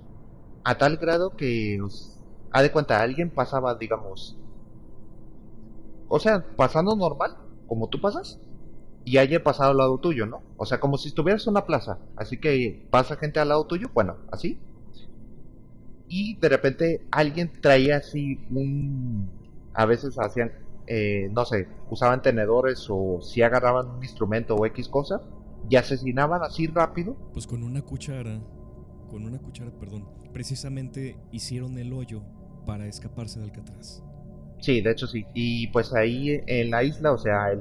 a 0.64 0.78
tal 0.78 0.96
grado 0.96 1.36
que, 1.36 1.78
ha 2.50 2.62
de 2.62 2.72
cuenta, 2.72 3.00
alguien 3.00 3.30
pasaba, 3.30 3.76
digamos, 3.76 4.36
o 6.08 6.18
sea, 6.18 6.44
pasando 6.56 6.96
normal, 6.96 7.36
como 7.66 7.88
tú 7.88 8.00
pasas, 8.00 8.40
y 9.04 9.18
haya 9.18 9.42
pasado 9.42 9.70
al 9.70 9.76
lado 9.76 9.98
tuyo, 9.98 10.26
¿no? 10.26 10.42
O 10.56 10.66
sea, 10.66 10.80
como 10.80 10.98
si 10.98 11.08
estuvieras 11.08 11.46
en 11.46 11.52
una 11.52 11.66
plaza, 11.66 11.98
así 12.16 12.38
que 12.38 12.86
pasa 12.90 13.16
gente 13.16 13.38
al 13.40 13.48
lado 13.48 13.66
tuyo, 13.66 13.88
bueno, 13.94 14.16
así, 14.32 14.58
y 16.08 16.36
de 16.36 16.48
repente 16.48 17.06
alguien 17.10 17.52
traía 17.60 17.96
así 17.96 18.38
un... 18.50 19.28
A 19.74 19.86
veces 19.86 20.18
hacían, 20.18 20.52
eh, 20.86 21.28
no 21.32 21.44
sé, 21.44 21.68
usaban 21.90 22.22
tenedores 22.22 22.86
o 22.88 23.20
si 23.20 23.42
agarraban 23.42 23.88
un 23.88 24.02
instrumento 24.02 24.54
o 24.54 24.64
X 24.66 24.88
cosa 24.88 25.20
y 25.68 25.76
asesinaban 25.76 26.42
así 26.42 26.66
rápido. 26.66 27.16
Pues 27.32 27.46
con 27.46 27.62
una 27.62 27.82
cuchara, 27.82 28.40
con 29.10 29.24
una 29.24 29.38
cuchara, 29.38 29.70
perdón, 29.78 30.08
precisamente 30.32 31.18
hicieron 31.30 31.76
el 31.78 31.92
hoyo 31.92 32.22
para 32.64 32.86
escaparse 32.86 33.38
del 33.40 33.50
Alcatraz. 33.50 34.02
Sí, 34.60 34.80
de 34.80 34.90
hecho 34.90 35.06
sí. 35.06 35.26
Y 35.34 35.68
pues 35.68 35.92
ahí 35.94 36.40
en 36.46 36.70
la 36.70 36.82
isla, 36.82 37.12
o 37.12 37.18
sea, 37.18 37.54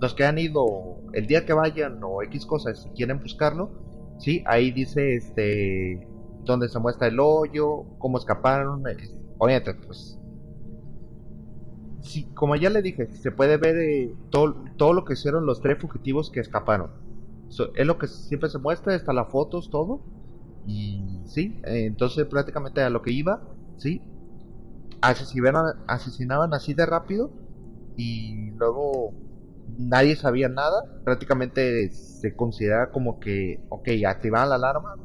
los 0.00 0.14
que 0.14 0.24
han 0.24 0.38
ido 0.38 0.64
el 1.12 1.26
día 1.26 1.44
que 1.44 1.52
vayan 1.52 2.00
o 2.02 2.22
X 2.22 2.46
cosas, 2.46 2.82
si 2.82 2.90
quieren 2.90 3.20
buscarlo, 3.20 3.70
sí, 4.18 4.42
ahí 4.46 4.70
dice 4.70 5.16
este 5.16 6.06
donde 6.44 6.68
se 6.68 6.78
muestra 6.78 7.08
el 7.08 7.20
hoyo, 7.20 7.84
cómo 7.98 8.18
escaparon. 8.18 8.82
Obviamente, 9.38 9.74
pues. 9.74 10.16
Sí, 12.02 12.24
como 12.34 12.56
ya 12.56 12.70
le 12.70 12.82
dije, 12.82 13.08
se 13.12 13.30
puede 13.30 13.56
ver 13.56 13.76
eh, 13.76 14.14
todo, 14.30 14.64
todo 14.78 14.94
lo 14.94 15.04
que 15.04 15.12
hicieron 15.12 15.44
los 15.46 15.60
tres 15.60 15.78
fugitivos 15.78 16.30
que 16.30 16.40
escaparon. 16.40 16.90
es 17.74 17.86
lo 17.86 17.98
que 17.98 18.06
siempre 18.08 18.48
se 18.48 18.58
muestra, 18.58 18.94
está 18.94 19.12
las 19.12 19.30
fotos, 19.30 19.70
todo. 19.70 20.00
Y 20.66 21.22
sí, 21.26 21.60
eh, 21.64 21.84
entonces 21.86 22.26
prácticamente 22.26 22.80
a 22.82 22.90
lo 22.90 23.02
que 23.02 23.12
iba, 23.12 23.42
sí. 23.76 24.00
Asesinaban, 25.00 25.76
asesinaban 25.86 26.52
así 26.54 26.74
de 26.74 26.86
rápido 26.86 27.30
y 27.96 28.50
luego 28.52 29.14
nadie 29.78 30.16
sabía 30.16 30.48
nada. 30.48 30.84
Prácticamente 31.04 31.90
se 31.90 32.34
considera 32.34 32.90
como 32.90 33.20
que, 33.20 33.60
ok, 33.68 33.88
activaban 34.06 34.50
la 34.50 34.54
alarma, 34.56 34.96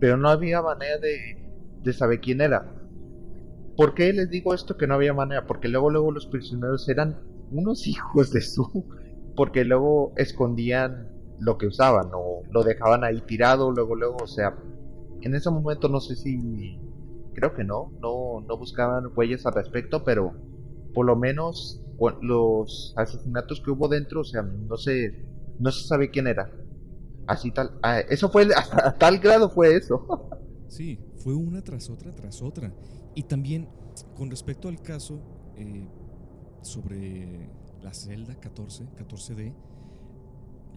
pero 0.00 0.16
no 0.16 0.28
había 0.28 0.62
manera 0.62 0.98
de, 0.98 1.92
saber 1.92 2.20
quién 2.20 2.40
era. 2.40 2.74
¿Por 3.76 3.94
qué 3.94 4.12
les 4.12 4.30
digo 4.30 4.54
esto 4.54 4.76
que 4.76 4.86
no 4.86 4.94
había 4.94 5.14
manera? 5.14 5.46
Porque 5.46 5.68
luego, 5.68 5.90
luego 5.90 6.12
los 6.12 6.26
prisioneros 6.26 6.88
eran 6.88 7.18
unos 7.50 7.86
hijos 7.86 8.30
de 8.32 8.40
su... 8.40 8.86
Porque 9.34 9.64
luego 9.64 10.12
escondían 10.16 11.08
lo 11.38 11.56
que 11.56 11.66
usaban 11.66 12.10
o 12.12 12.42
lo 12.50 12.62
dejaban 12.62 13.02
ahí 13.02 13.22
tirado, 13.22 13.70
luego, 13.70 13.96
luego, 13.96 14.16
o 14.22 14.26
sea, 14.26 14.54
en 15.22 15.34
ese 15.34 15.50
momento 15.50 15.88
no 15.88 16.00
sé 16.00 16.16
si... 16.16 16.78
Creo 17.34 17.54
que 17.54 17.64
no, 17.64 17.92
no, 18.00 18.40
no 18.46 18.56
buscaban 18.58 19.04
huellas 19.14 19.46
al 19.46 19.54
respecto, 19.54 20.04
pero 20.04 20.34
por 20.94 21.06
lo 21.06 21.16
menos 21.16 21.80
los 22.20 22.94
asesinatos 22.96 23.60
que 23.60 23.70
hubo 23.70 23.88
dentro, 23.88 24.20
o 24.20 24.24
sea, 24.24 24.42
no 24.42 24.76
se, 24.76 25.24
no 25.58 25.70
se 25.70 25.86
sabe 25.86 26.10
quién 26.10 26.26
era. 26.26 26.50
Así 27.26 27.52
tal. 27.52 27.78
Ah, 27.82 28.00
eso 28.00 28.28
fue. 28.28 28.48
Hasta 28.56 28.98
tal 28.98 29.18
grado 29.18 29.50
fue 29.50 29.76
eso. 29.76 30.28
Sí, 30.68 30.98
fue 31.18 31.34
una 31.34 31.60
tras 31.60 31.90
otra 31.90 32.12
tras 32.12 32.40
otra. 32.40 32.72
Y 33.14 33.24
también, 33.24 33.68
con 34.16 34.30
respecto 34.30 34.68
al 34.68 34.80
caso 34.80 35.20
eh, 35.54 35.86
sobre 36.62 37.50
la 37.82 37.92
celda 37.92 38.40
14, 38.40 38.86
14D, 38.96 39.54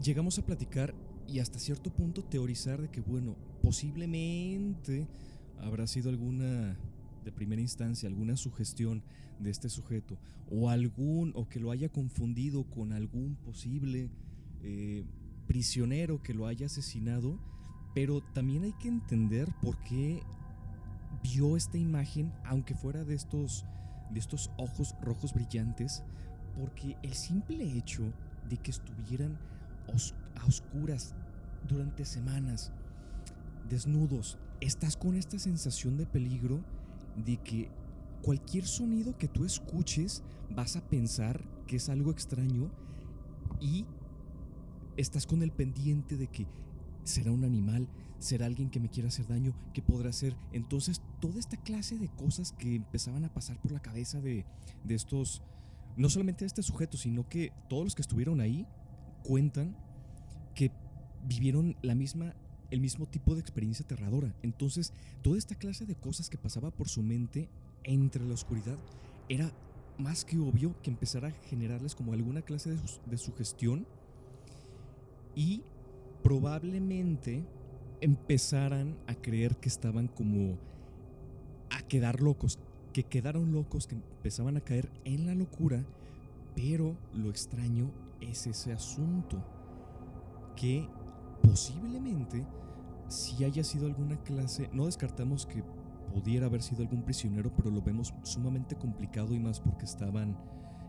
llegamos 0.04 0.38
a 0.38 0.46
platicar 0.46 0.94
y 1.30 1.40
hasta 1.40 1.60
cierto 1.60 1.92
punto 1.92 2.26
teorizar 2.26 2.82
de 2.82 2.90
que, 2.90 3.00
bueno, 3.00 3.38
posiblemente 3.64 5.08
habrá 5.60 5.88
sido 5.88 6.10
alguna, 6.10 6.78
de 7.24 7.32
primera 7.32 7.62
instancia, 7.62 8.08
alguna 8.10 8.36
sugestión 8.38 9.04
de 9.40 9.50
este 9.50 9.70
sujeto, 9.70 10.18
o 10.50 10.70
algún, 10.70 11.32
o 11.36 11.48
que 11.48 11.60
lo 11.60 11.72
haya 11.72 11.90
confundido 11.90 12.64
con 12.66 12.94
algún 12.94 13.36
posible 13.36 14.10
eh, 14.62 15.04
prisionero 15.48 16.22
que 16.22 16.34
lo 16.34 16.48
haya 16.48 16.68
asesinado, 16.68 17.40
pero 17.94 18.22
también 18.34 18.64
hay 18.64 18.74
que 18.74 18.88
entender 18.88 19.48
por 19.62 19.78
qué 19.84 20.22
vio 21.24 21.56
esta 21.56 21.78
imagen, 21.78 22.34
aunque 22.44 22.76
fuera 22.76 23.04
de 23.04 23.16
estos, 23.16 23.66
de 24.12 24.20
estos 24.20 24.52
ojos 24.58 24.96
rojos 25.02 25.34
brillantes, 25.34 26.04
porque 26.60 26.98
el 27.04 27.14
simple 27.14 27.78
hecho 27.78 28.04
de 28.50 28.58
que 28.58 28.72
estuvieran 28.72 29.38
a 30.36 30.46
oscuras 30.46 31.16
durante 31.68 32.06
semanas, 32.06 32.72
desnudos, 33.70 34.38
estás 34.62 34.98
con 34.98 35.16
esta 35.16 35.40
sensación 35.40 35.98
de 35.98 36.06
peligro 36.06 36.64
de 37.16 37.38
que 37.38 37.70
cualquier 38.22 38.66
sonido 38.66 39.18
que 39.18 39.28
tú 39.28 39.46
escuches 39.46 40.24
vas 40.50 40.76
a 40.76 40.82
pensar 40.82 41.44
que 41.68 41.78
es 41.78 41.90
algo 41.90 42.12
extraño 42.12 42.72
y 43.60 43.86
estás 44.98 45.26
con 45.26 45.44
el 45.44 45.52
pendiente 45.52 46.18
de 46.18 46.28
que 46.28 46.48
será 47.04 47.32
un 47.32 47.44
animal, 47.44 47.88
será 48.20 48.46
alguien 48.46 48.70
que 48.70 48.80
me 48.80 48.90
quiera 48.90 49.10
hacer 49.10 49.28
daño, 49.28 49.54
que 49.74 49.82
podrá 49.82 50.12
ser. 50.12 50.36
Entonces, 50.52 51.02
toda 51.20 51.40
esta 51.40 51.58
clase 51.58 51.98
de 51.98 52.08
cosas 52.08 52.52
que 52.52 52.76
empezaban 52.76 53.26
a 53.26 53.34
pasar 53.34 53.62
por 53.62 53.72
la 53.72 53.82
cabeza 53.82 54.20
de, 54.22 54.46
de 54.84 54.96
estos, 54.96 55.42
no 55.98 56.10
solamente 56.10 56.46
de 56.46 56.48
este 56.48 56.64
sujeto, 56.64 56.98
sino 56.98 57.28
que 57.30 57.52
todos 57.70 57.84
los 57.84 57.96
que 57.96 58.02
estuvieron 58.02 58.42
ahí 58.42 58.66
cuentan 59.24 59.76
que 60.54 60.72
vivieron 61.28 61.76
la 61.82 61.96
misma, 61.96 62.34
el 62.76 62.82
mismo 62.82 63.06
tipo 63.06 63.34
de 63.34 63.40
experiencia 63.40 63.86
aterradora. 63.86 64.36
Entonces, 64.44 64.92
toda 65.22 65.38
esta 65.38 65.56
clase 65.56 65.86
de 65.86 65.96
cosas 65.96 66.30
que 66.30 66.38
pasaba 66.38 66.72
por 66.72 66.90
su 66.90 67.02
mente 67.02 67.48
entre 67.86 68.26
la 68.26 68.34
oscuridad 68.34 68.78
era 69.30 69.50
más 69.98 70.26
que 70.26 70.38
obvio 70.38 70.76
que 70.82 70.90
empezara 70.90 71.30
a 71.30 71.48
generarles 71.48 71.96
como 71.96 72.12
alguna 72.12 72.42
clase 72.42 72.72
de, 72.72 72.80
de 73.06 73.18
sugestión 73.18 73.88
y 75.36 75.64
probablemente 76.22 77.46
empezaran 78.02 78.98
a 79.08 79.16
creer 79.16 79.56
que 79.56 79.70
estaban 79.70 80.10
como 80.10 80.58
a 81.70 81.82
quedar 81.82 82.20
locos, 82.22 82.60
que 82.92 83.04
quedaron 83.04 83.54
locos, 83.54 83.88
que 83.88 83.96
empezaban 83.96 84.58
a 84.58 84.62
caer 84.62 84.92
en 85.06 85.26
la 85.26 85.34
locura, 85.34 85.86
pero 86.58 86.98
lo 87.14 87.30
extraño 87.30 87.90
es 88.20 88.48
ese 88.48 88.74
asunto, 88.74 89.42
que 90.58 90.90
posiblemente 91.42 92.46
si 93.08 93.44
haya 93.44 93.64
sido 93.64 93.88
alguna 93.88 94.18
clase, 94.24 94.70
no 94.74 94.86
descartamos 94.86 95.46
que 95.46 95.64
pudiera 96.14 96.46
haber 96.46 96.62
sido 96.62 96.82
algún 96.82 97.04
prisionero, 97.04 97.52
pero 97.56 97.70
lo 97.70 97.82
vemos 97.82 98.14
sumamente 98.24 98.76
complicado 98.76 99.34
y 99.34 99.40
más 99.40 99.60
porque 99.60 99.86
estaban 99.86 100.38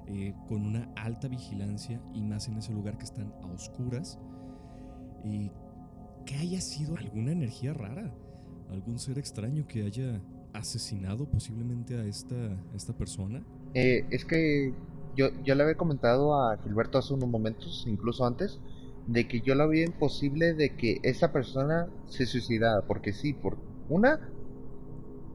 eh, 0.06 0.34
con 0.48 0.64
una 0.64 0.88
alta 0.96 1.26
vigilancia 1.28 2.00
y 2.14 2.22
más 2.22 2.46
en 2.48 2.58
ese 2.58 2.72
lugar 2.72 2.96
que 2.96 3.04
están 3.04 3.32
a 3.42 3.46
oscuras 3.46 4.18
y 5.24 5.50
que 6.24 6.36
haya 6.36 6.60
sido 6.60 6.96
alguna 6.96 7.32
energía 7.32 7.72
rara, 7.72 8.12
algún 8.70 8.98
ser 8.98 9.18
extraño 9.18 9.66
que 9.66 9.84
haya 9.84 10.20
asesinado 10.52 11.28
posiblemente 11.28 11.96
a 11.98 12.04
esta, 12.04 12.36
esta 12.74 12.92
persona. 12.92 13.42
Eh, 13.74 14.06
es 14.10 14.24
que 14.24 14.72
yo, 15.16 15.28
yo 15.44 15.54
le 15.54 15.62
había 15.62 15.76
comentado 15.76 16.40
a 16.40 16.56
Gilberto 16.58 16.98
hace 16.98 17.14
unos 17.14 17.28
momentos, 17.28 17.84
incluso 17.88 18.24
antes, 18.24 18.60
de 19.06 19.28
que 19.28 19.40
yo 19.40 19.54
lo 19.54 19.68
veía 19.68 19.84
imposible 19.84 20.54
de 20.54 20.76
que 20.76 20.98
esa 21.02 21.32
persona 21.32 21.88
se 22.06 22.26
suicidara, 22.26 22.82
porque 22.86 23.12
sí, 23.12 23.32
por 23.32 23.58
una, 23.88 24.30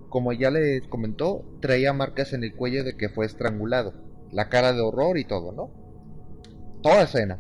como 0.10 0.34
ya 0.34 0.52
les 0.52 0.88
comentó, 0.88 1.46
traía 1.62 1.94
marcas 1.94 2.34
en 2.34 2.44
el 2.44 2.56
cuello 2.56 2.84
de 2.84 2.98
que 2.98 3.10
fue 3.10 3.26
estrangulado. 3.26 3.94
La 4.32 4.50
cara 4.50 4.74
de 4.74 4.82
horror 4.82 5.18
y 5.18 5.26
todo, 5.26 5.52
¿no? 5.52 5.72
Toda 6.82 7.04
escena. 7.04 7.40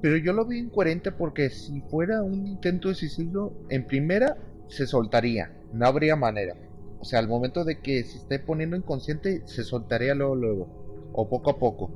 Pero 0.00 0.16
yo 0.16 0.32
lo 0.32 0.46
vi 0.46 0.58
incoherente 0.58 1.12
porque 1.12 1.50
si 1.50 1.80
fuera 1.82 2.22
un 2.22 2.46
intento 2.46 2.88
de 2.88 2.94
suicidio, 2.94 3.52
en 3.70 3.86
primera 3.86 4.36
se 4.68 4.86
soltaría, 4.86 5.52
no 5.72 5.86
habría 5.86 6.16
manera. 6.16 6.56
O 6.98 7.04
sea, 7.04 7.18
al 7.18 7.28
momento 7.28 7.64
de 7.64 7.80
que 7.80 8.04
se 8.04 8.18
esté 8.18 8.38
poniendo 8.38 8.76
inconsciente, 8.76 9.42
se 9.46 9.64
soltaría 9.64 10.14
luego, 10.14 10.36
luego, 10.36 11.10
o 11.12 11.28
poco 11.28 11.50
a 11.50 11.58
poco. 11.58 11.90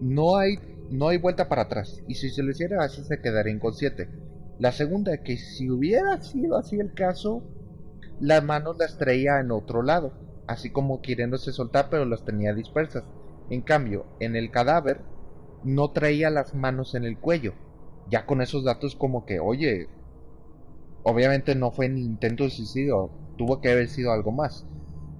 No 0.00 0.36
hay, 0.36 0.56
no 0.90 1.08
hay 1.08 1.18
vuelta 1.18 1.48
para 1.48 1.62
atrás, 1.62 2.02
y 2.08 2.14
si 2.14 2.30
se 2.30 2.42
lo 2.42 2.50
hiciera 2.50 2.82
así 2.82 3.02
se 3.04 3.20
quedaría 3.20 3.54
inconsciente. 3.54 4.08
La 4.58 4.72
segunda, 4.72 5.22
que 5.22 5.36
si 5.36 5.70
hubiera 5.70 6.20
sido 6.20 6.56
así 6.56 6.80
el 6.80 6.92
caso, 6.92 7.42
las 8.20 8.42
manos 8.42 8.76
las 8.78 8.98
traía 8.98 9.38
en 9.38 9.52
otro 9.52 9.82
lado, 9.82 10.12
así 10.46 10.70
como 10.70 11.00
queriéndose 11.00 11.52
soltar, 11.52 11.88
pero 11.90 12.04
las 12.04 12.24
tenía 12.24 12.54
dispersas. 12.54 13.04
En 13.50 13.62
cambio, 13.62 14.06
en 14.18 14.34
el 14.34 14.50
cadáver 14.50 15.00
no 15.62 15.92
traía 15.92 16.30
las 16.30 16.54
manos 16.54 16.94
en 16.94 17.04
el 17.04 17.18
cuello. 17.18 17.54
Ya 18.10 18.26
con 18.26 18.40
esos 18.40 18.64
datos 18.64 18.96
como 18.96 19.26
que, 19.26 19.38
oye, 19.38 19.88
obviamente 21.02 21.54
no 21.54 21.70
fue 21.70 21.88
ni 21.88 22.04
intento 22.04 22.44
de 22.44 22.50
suicidio, 22.50 23.10
tuvo 23.36 23.60
que 23.60 23.70
haber 23.70 23.88
sido 23.88 24.12
algo 24.12 24.32
más. 24.32 24.66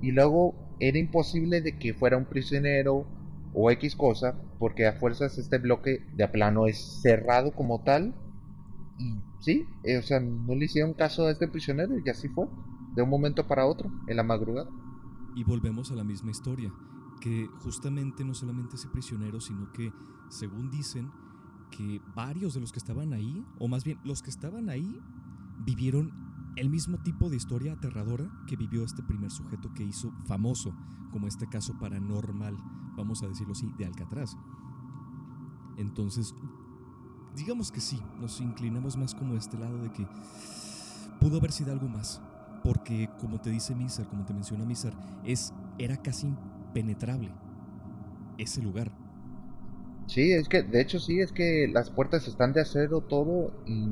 Y 0.03 0.11
luego 0.11 0.55
era 0.81 0.99
imposible 0.99 1.61
de 1.61 1.79
que 1.79 1.95
fuera 1.95 2.17
un 2.17 2.25
prisionero 2.25 3.07
o 3.55 3.71
X 3.71 3.97
cosa, 3.97 4.41
porque 4.59 4.87
a 4.87 4.95
fuerzas 4.95 5.39
este 5.39 5.59
bloque 5.59 6.07
de 6.15 6.29
plano 6.29 6.67
es 6.67 7.01
cerrado 7.03 7.53
como 7.53 7.83
tal. 7.83 8.15
Y 8.99 9.19
sí, 9.41 9.67
eh, 9.85 9.99
o 9.99 10.03
sea, 10.03 10.21
no 10.21 10.55
le 10.55 10.65
hicieron 10.65 10.95
caso 10.95 11.27
a 11.27 11.31
este 11.31 11.49
prisionero 11.49 11.95
y 12.05 12.09
así 12.09 12.29
fue, 12.29 12.47
de 12.95 13.03
un 13.03 13.11
momento 13.11 13.47
para 13.47 13.67
otro, 13.67 13.91
en 14.07 14.17
la 14.17 14.23
madrugada. 14.23 14.69
Y 15.35 15.45
volvemos 15.45 15.93
a 15.93 15.95
la 15.95 16.05
misma 16.05 16.31
historia 16.31 16.73
que 17.21 17.49
justamente 17.61 18.25
no 18.25 18.35
solamente 18.35 18.77
ese 18.77 18.89
prisionero, 18.89 19.41
sino 19.41 19.73
que, 19.73 19.93
según 20.31 20.71
dicen, 20.71 21.11
que 21.71 22.01
varios 22.15 22.55
de 22.55 22.61
los 22.61 22.73
que 22.73 22.79
estaban 22.79 23.13
ahí, 23.13 23.45
o 23.59 23.69
más 23.69 23.85
bien 23.85 23.99
los 24.05 24.23
que 24.23 24.31
estaban 24.31 24.71
ahí, 24.71 25.01
vivieron 25.65 26.13
el 26.59 26.71
mismo 26.71 26.99
tipo 26.99 27.31
de 27.31 27.37
historia 27.37 27.73
aterradora 27.73 28.29
que 28.47 28.57
vivió 28.57 28.85
este 28.85 29.03
primer 29.03 29.31
sujeto 29.31 29.73
que 29.75 29.85
hizo 29.85 30.13
famoso, 30.27 30.75
como 31.13 31.29
este 31.29 31.49
caso 31.49 31.79
paranormal, 31.79 32.57
vamos 32.97 33.23
a 33.23 33.29
decirlo 33.29 33.53
así, 33.53 33.73
de 33.79 33.87
Alcatraz. 33.87 34.37
Entonces, 35.77 36.35
digamos 37.37 37.71
que 37.71 37.81
sí, 37.81 38.01
nos 38.21 38.41
inclinamos 38.41 38.97
más 38.97 39.15
como 39.15 39.37
este 39.37 39.57
lado 39.57 39.79
de 39.83 39.93
que 39.93 40.07
pudo 41.21 41.39
haber 41.39 41.53
sido 41.53 41.73
algo 41.73 41.89
más, 41.89 42.21
porque 42.65 43.09
como 43.21 43.41
te 43.41 43.51
dice 43.51 43.75
Miser, 43.77 44.09
como 44.09 44.25
te 44.25 44.35
menciona 44.35 44.65
Miser, 44.65 44.95
es, 45.25 45.55
era 45.79 45.97
casi 45.97 46.35
penetrable 46.75 47.33
ese 48.37 48.63
lugar. 48.63 48.91
Sí, 50.07 50.33
es 50.33 50.49
que, 50.49 50.63
de 50.63 50.81
hecho 50.81 50.99
sí, 50.99 51.21
es 51.21 51.33
que 51.33 51.69
las 51.73 51.91
puertas 51.91 52.27
están 52.27 52.53
de 52.53 52.63
acero 52.63 53.03
todo 53.03 53.53
y 53.67 53.87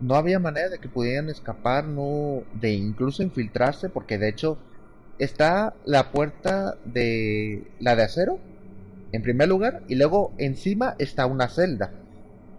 no 0.00 0.14
había 0.14 0.38
manera 0.38 0.68
de 0.68 0.78
que 0.78 0.88
pudieran 0.88 1.28
escapar, 1.28 1.84
no, 1.86 2.42
de 2.60 2.72
incluso 2.72 3.22
infiltrarse, 3.22 3.88
porque 3.88 4.18
de 4.18 4.28
hecho 4.28 4.58
está 5.18 5.74
la 5.84 6.10
puerta 6.10 6.76
de 6.84 7.70
la 7.78 7.96
de 7.96 8.02
acero, 8.02 8.38
en 9.12 9.22
primer 9.22 9.48
lugar, 9.48 9.82
y 9.88 9.96
luego 9.96 10.32
encima 10.38 10.94
está 10.98 11.26
una 11.26 11.48
celda. 11.48 11.92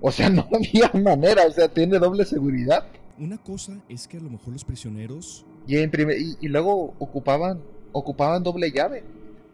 O 0.01 0.11
sea, 0.11 0.29
no 0.29 0.47
había 0.53 0.91
manera, 0.93 1.45
o 1.45 1.51
sea, 1.51 1.67
tiene 1.67 1.99
doble 1.99 2.25
seguridad. 2.25 2.85
Una 3.17 3.37
cosa 3.37 3.81
es 3.89 4.07
que 4.07 4.17
a 4.17 4.21
lo 4.21 4.29
mejor 4.29 4.53
los 4.53 4.65
prisioneros... 4.65 5.45
Y, 5.67 5.77
en 5.77 5.91
primer, 5.91 6.17
y 6.17 6.47
luego 6.47 6.95
ocupaban 6.97 7.61
ocupaban 7.91 8.43
doble 8.43 8.71
llave. 8.71 9.03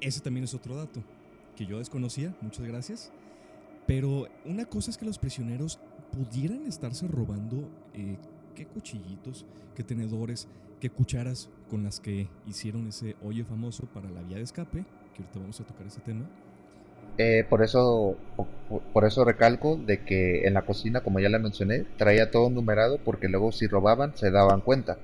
Ese 0.02 0.22
también 0.22 0.44
es 0.44 0.54
otro 0.54 0.76
dato 0.76 1.04
que 1.56 1.66
yo 1.66 1.80
desconocía, 1.80 2.36
muchas 2.42 2.68
gracias. 2.68 3.12
Pero 3.88 4.28
una 4.46 4.66
cosa 4.66 4.92
es 4.92 4.98
que 4.98 5.06
los 5.06 5.18
prisioneros 5.18 5.80
pudieran 6.12 6.66
estarse 6.66 7.08
robando 7.08 7.70
eh, 7.94 8.18
qué 8.56 8.66
cuchillitos, 8.66 9.46
qué 9.76 9.84
tenedores, 9.84 10.48
qué 10.80 10.90
cucharas 10.90 11.50
con 11.70 11.84
las 11.84 12.00
que 12.00 12.28
hicieron 12.46 12.88
ese 12.88 13.16
hoyo 13.24 13.46
famoso 13.46 13.86
para 13.94 14.10
la 14.10 14.22
vía 14.22 14.38
de 14.38 14.44
escape, 14.44 14.86
que 15.14 15.22
ahorita 15.22 15.40
vamos 15.40 15.60
a 15.62 15.66
tocar 15.66 15.88
ese 15.88 16.02
tema. 16.02 16.28
Eh, 17.18 17.46
por 17.50 17.64
eso 17.64 18.16
por, 18.94 19.06
eso 19.06 19.26
recalco 19.26 19.76
de 19.76 20.04
que 20.04 20.46
en 20.46 20.54
la 20.54 20.64
cocina, 20.64 21.02
como 21.02 21.20
ya 21.20 21.30
le 21.30 21.40
mencioné, 21.40 21.86
traía 21.98 22.30
todo 22.30 22.50
numerado 22.50 23.00
porque 23.04 23.28
luego 23.28 23.52
si 23.52 23.68
robaban 23.68 24.16
se 24.16 24.30
daban 24.30 24.62
cuenta. 24.62 25.00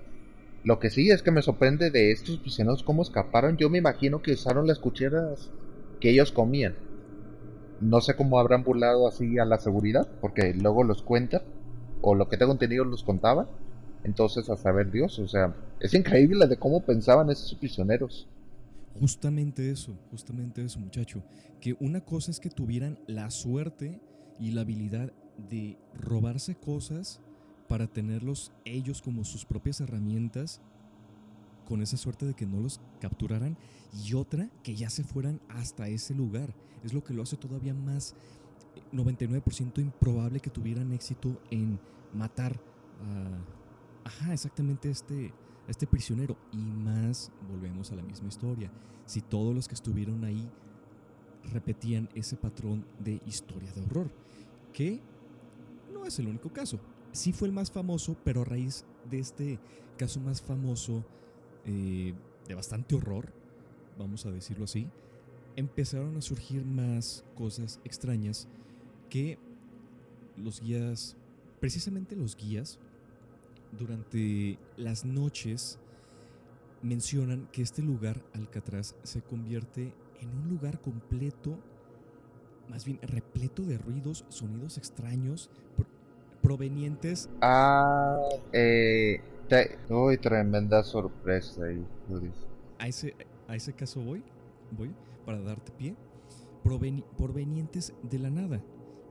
Lo 0.64 0.80
que 0.80 0.90
sí 0.90 1.10
es 1.10 1.24
que 1.24 1.32
me 1.32 1.42
sorprende 1.42 1.92
de 1.92 2.12
estos 2.12 2.38
prisioneros 2.38 2.84
cómo 2.84 3.02
escaparon. 3.02 3.58
Yo 3.58 3.70
me 3.70 3.80
imagino 3.80 4.22
que 4.22 4.34
usaron 4.34 4.68
las 4.68 4.80
cucheras 4.80 5.50
que 6.00 6.12
ellos 6.12 6.32
comían. 6.32 6.76
No 7.82 8.02
sé 8.02 8.16
cómo 8.16 8.40
habrán 8.40 8.64
burlado 8.64 9.08
así 9.08 9.38
a 9.40 9.46
la 9.46 9.60
seguridad, 9.60 10.08
porque 10.22 10.54
luego 10.54 10.84
los 10.84 11.02
cuentan, 11.02 11.42
o 12.02 12.16
lo 12.16 12.30
que 12.30 12.38
tengo 12.38 12.52
entendido 12.52 12.86
los 12.86 13.04
contaban. 13.04 13.48
Entonces, 14.04 14.50
a 14.50 14.58
saber 14.58 14.92
Dios, 14.92 15.18
o 15.20 15.28
sea, 15.28 15.56
es 15.80 15.94
increíble 15.94 16.48
de 16.48 16.58
cómo 16.58 16.82
pensaban 16.82 17.30
esos 17.30 17.56
prisioneros. 17.56 18.28
Justamente 19.00 19.72
eso, 19.72 19.98
justamente 20.12 20.64
eso, 20.64 20.80
muchacho. 20.80 21.24
Que 21.62 21.76
una 21.80 22.02
cosa 22.02 22.30
es 22.32 22.40
que 22.40 22.50
tuvieran 22.50 23.00
la 23.08 23.32
suerte 23.32 24.00
y 24.40 24.52
la 24.52 24.62
habilidad 24.62 25.12
de 25.50 25.78
robarse 25.94 26.56
cosas 26.56 27.22
para 27.68 27.88
tenerlos 27.88 28.52
ellos 28.66 29.02
como 29.02 29.24
sus 29.24 29.46
propias 29.46 29.82
herramientas, 29.82 30.62
con 31.74 31.82
esa 31.82 31.98
suerte 31.98 32.28
de 32.28 32.36
que 32.36 32.46
no 32.46 32.60
los 32.60 32.80
capturaran, 33.02 33.58
y 34.06 34.14
otra 34.14 34.48
que 34.62 34.76
ya 34.76 34.92
se 34.92 35.04
fueran 35.04 35.42
hasta 35.50 35.88
ese 35.88 36.14
lugar. 36.14 36.54
Es 36.84 36.94
lo 36.94 37.04
que 37.04 37.16
lo 37.16 37.24
hace 37.24 37.36
todavía 37.36 37.74
más 37.74 38.14
99% 38.92 39.80
eh, 39.80 39.82
improbable 39.82 40.40
que 40.40 40.52
tuvieran 40.52 40.94
éxito 40.94 41.42
en 41.50 41.80
matar 42.14 42.62
a, 43.02 44.08
ajá, 44.08 44.34
exactamente 44.34 44.92
este, 44.92 45.34
este 45.68 45.88
prisionero. 45.88 46.38
Y 46.52 46.58
más, 46.58 47.32
volvemos 47.50 47.92
a 47.92 47.96
la 47.96 48.04
misma 48.04 48.28
historia. 48.28 48.72
Si 49.08 49.22
todos 49.22 49.56
los 49.56 49.68
que 49.68 49.74
estuvieron 49.74 50.24
ahí 50.26 50.48
repetían 51.52 52.08
ese 52.14 52.38
patrón 52.38 52.86
de 53.00 53.20
historia 53.26 53.74
de 53.74 53.82
horror, 53.82 54.12
que 54.72 55.02
no 55.92 56.06
es 56.06 56.20
el 56.20 56.28
único 56.28 56.54
caso 56.54 56.80
sí 57.14 57.32
fue 57.32 57.48
el 57.48 57.54
más 57.54 57.72
famoso, 57.72 58.18
pero 58.26 58.42
a 58.42 58.46
raíz 58.46 58.84
de 59.10 59.20
este 59.20 59.60
caso 59.98 60.20
más 60.20 60.42
famoso, 60.42 61.06
eh, 61.66 62.14
de 62.48 62.56
bastante 62.56 62.96
horror, 62.96 63.32
vamos 63.98 64.26
a 64.26 64.32
decirlo 64.32 64.66
así, 64.66 64.88
empezaron 65.56 66.18
a 66.18 66.22
surgir 66.22 66.66
más 66.66 67.24
cosas 67.36 67.80
extrañas 67.84 68.48
que 69.10 69.38
los 70.36 70.62
guías, 70.62 71.16
precisamente 71.60 72.16
los 72.16 72.36
guías, 72.36 72.80
durante 73.72 74.58
las 74.78 75.06
noches 75.06 75.80
mencionan 76.82 77.48
que 77.52 77.62
este 77.62 77.82
lugar, 77.82 78.22
Alcatraz, 78.34 78.96
se 79.04 79.22
convierte 79.22 79.94
en 80.20 80.30
un 80.30 80.50
lugar 80.50 80.82
completo, 80.82 81.58
más 82.70 82.86
bien 82.86 83.00
repleto 83.02 83.64
de 83.64 83.78
ruidos, 83.78 84.26
sonidos 84.30 84.78
extraños, 84.78 85.50
provenientes. 86.42 87.30
Ah, 87.42 88.20
eh. 88.52 89.22
Uy, 89.90 90.18
tremenda 90.18 90.84
sorpresa 90.84 91.66
ahí, 91.66 91.86
A 92.80 92.88
ese, 92.88 93.16
a 93.48 93.56
ese 93.56 93.74
caso 93.74 94.02
voy, 94.02 94.24
voy, 94.72 94.94
para 95.26 95.42
darte 95.42 95.72
pie. 95.72 95.96
provenientes 96.64 97.94
de 98.04 98.20
la 98.20 98.30
nada. 98.30 98.64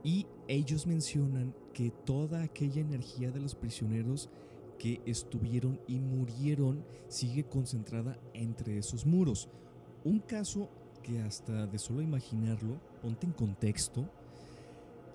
Y 0.03 0.27
ellos 0.47 0.85
mencionan 0.85 1.55
que 1.73 1.91
toda 1.91 2.43
aquella 2.43 2.81
energía 2.81 3.31
de 3.31 3.39
los 3.39 3.55
prisioneros 3.55 4.29
que 4.77 5.01
estuvieron 5.05 5.79
y 5.87 5.99
murieron 5.99 6.83
sigue 7.07 7.45
concentrada 7.45 8.19
entre 8.33 8.77
esos 8.77 9.05
muros. 9.05 9.49
Un 10.03 10.19
caso 10.19 10.69
que 11.01 11.21
hasta 11.21 11.67
de 11.67 11.77
solo 11.79 12.01
imaginarlo, 12.01 12.81
ponte 13.01 13.25
en 13.25 13.33
contexto, 13.33 14.09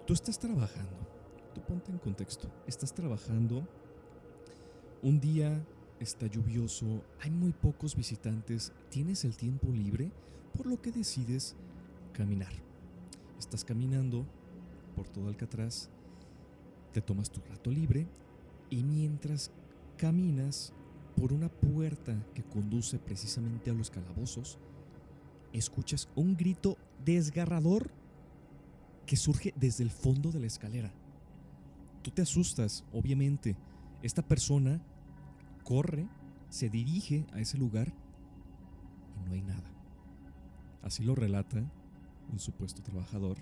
tú 0.06 0.14
estás 0.14 0.38
trabajando 0.38 1.08
ponte 1.60 1.90
en 1.90 1.98
contexto. 1.98 2.48
Estás 2.66 2.92
trabajando, 2.92 3.66
un 5.02 5.20
día 5.20 5.64
está 6.00 6.26
lluvioso, 6.26 7.04
hay 7.20 7.30
muy 7.30 7.52
pocos 7.52 7.96
visitantes, 7.96 8.72
tienes 8.90 9.24
el 9.24 9.36
tiempo 9.36 9.68
libre, 9.72 10.10
por 10.56 10.66
lo 10.66 10.80
que 10.80 10.92
decides 10.92 11.56
caminar. 12.12 12.52
Estás 13.38 13.64
caminando 13.64 14.26
por 14.96 15.08
todo 15.08 15.28
Alcatraz, 15.28 15.90
te 16.92 17.00
tomas 17.00 17.30
tu 17.30 17.40
rato 17.42 17.70
libre 17.70 18.06
y 18.70 18.82
mientras 18.82 19.50
caminas 19.96 20.72
por 21.16 21.32
una 21.32 21.48
puerta 21.48 22.16
que 22.34 22.42
conduce 22.42 22.98
precisamente 22.98 23.70
a 23.70 23.74
los 23.74 23.90
calabozos, 23.90 24.58
escuchas 25.52 26.08
un 26.14 26.36
grito 26.36 26.76
desgarrador 27.04 27.90
que 29.06 29.16
surge 29.16 29.54
desde 29.56 29.84
el 29.84 29.90
fondo 29.90 30.30
de 30.30 30.40
la 30.40 30.46
escalera 30.46 30.92
tú 32.08 32.14
te 32.14 32.22
asustas, 32.22 32.84
obviamente. 32.92 33.54
Esta 34.02 34.22
persona 34.22 34.80
corre 35.64 36.06
se 36.48 36.70
dirige 36.70 37.26
a 37.32 37.40
ese 37.40 37.58
lugar 37.58 37.92
y 39.16 39.28
no 39.28 39.32
hay 39.32 39.42
nada. 39.42 39.70
Así 40.82 41.02
lo 41.02 41.14
relata 41.14 41.70
un 42.32 42.38
supuesto 42.38 42.82
trabajador 42.82 43.38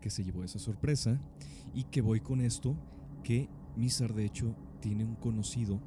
que 0.00 0.10
se 0.10 0.24
llevó 0.24 0.44
esa 0.44 0.58
sorpresa 0.58 1.20
y 1.74 1.84
que 1.84 2.00
voy 2.00 2.20
con 2.20 2.40
esto 2.40 2.76
que 3.22 3.48
Mizar 3.76 4.12
de 4.12 4.24
hecho 4.24 4.56
tiene 4.80 5.04
un 5.04 5.14
conocido 5.14 5.80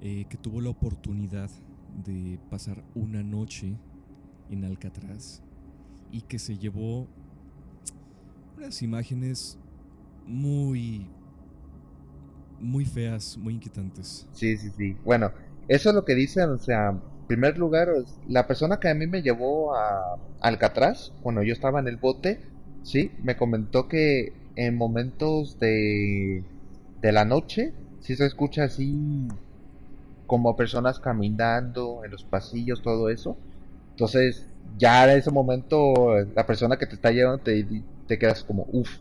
eh, 0.00 0.26
que 0.28 0.36
tuvo 0.36 0.60
la 0.60 0.70
oportunidad 0.70 1.50
de 2.04 2.38
pasar 2.48 2.84
una 2.94 3.22
noche 3.22 3.76
en 4.50 4.64
Alcatraz 4.64 5.42
y 6.12 6.22
que 6.22 6.38
se 6.38 6.58
llevó 6.58 7.08
unas 8.56 8.82
imágenes 8.82 9.58
muy 10.26 11.08
muy 12.60 12.84
feas, 12.84 13.36
muy 13.38 13.54
inquietantes. 13.54 14.26
Sí, 14.32 14.56
sí, 14.56 14.70
sí. 14.76 14.96
Bueno, 15.04 15.32
eso 15.68 15.90
es 15.90 15.94
lo 15.94 16.04
que 16.04 16.14
dicen, 16.14 16.50
o 16.50 16.58
sea, 16.58 16.90
en 16.90 17.00
primer 17.26 17.58
lugar, 17.58 17.88
la 18.28 18.46
persona 18.46 18.78
que 18.78 18.88
a 18.88 18.94
mí 18.94 19.06
me 19.06 19.22
llevó 19.22 19.74
a 19.74 20.16
Alcatraz, 20.40 21.12
cuando 21.22 21.42
yo 21.42 21.52
estaba 21.52 21.80
en 21.80 21.88
el 21.88 21.96
bote, 21.96 22.40
sí, 22.82 23.12
me 23.22 23.36
comentó 23.36 23.88
que 23.88 24.32
en 24.56 24.76
momentos 24.76 25.58
de, 25.58 26.44
de 27.00 27.12
la 27.12 27.24
noche, 27.24 27.72
sí 28.00 28.16
se 28.16 28.26
escucha 28.26 28.64
así 28.64 29.28
como 30.26 30.56
personas 30.56 31.00
caminando 31.00 32.04
en 32.04 32.10
los 32.10 32.24
pasillos, 32.24 32.82
todo 32.82 33.08
eso. 33.08 33.36
Entonces, 33.92 34.46
ya 34.78 35.10
en 35.10 35.18
ese 35.18 35.30
momento, 35.30 36.14
la 36.34 36.46
persona 36.46 36.76
que 36.76 36.86
te 36.86 36.94
está 36.94 37.10
llevando 37.10 37.38
te, 37.42 37.66
te 38.06 38.18
quedas 38.18 38.44
como, 38.44 38.66
uff, 38.72 38.98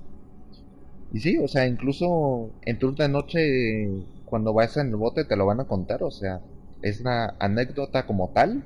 y 1.11 1.19
sí, 1.19 1.37
o 1.37 1.47
sea, 1.47 1.67
incluso 1.67 2.51
en 2.61 2.77
turno 2.79 2.97
de 3.03 3.09
noche, 3.09 3.89
cuando 4.25 4.53
vas 4.53 4.77
en 4.77 4.87
el 4.89 4.95
bote, 4.95 5.25
te 5.25 5.35
lo 5.35 5.45
van 5.45 5.59
a 5.59 5.65
contar, 5.65 6.03
o 6.03 6.11
sea, 6.11 6.41
es 6.81 7.01
una 7.01 7.35
anécdota 7.39 8.05
como 8.05 8.29
tal, 8.29 8.63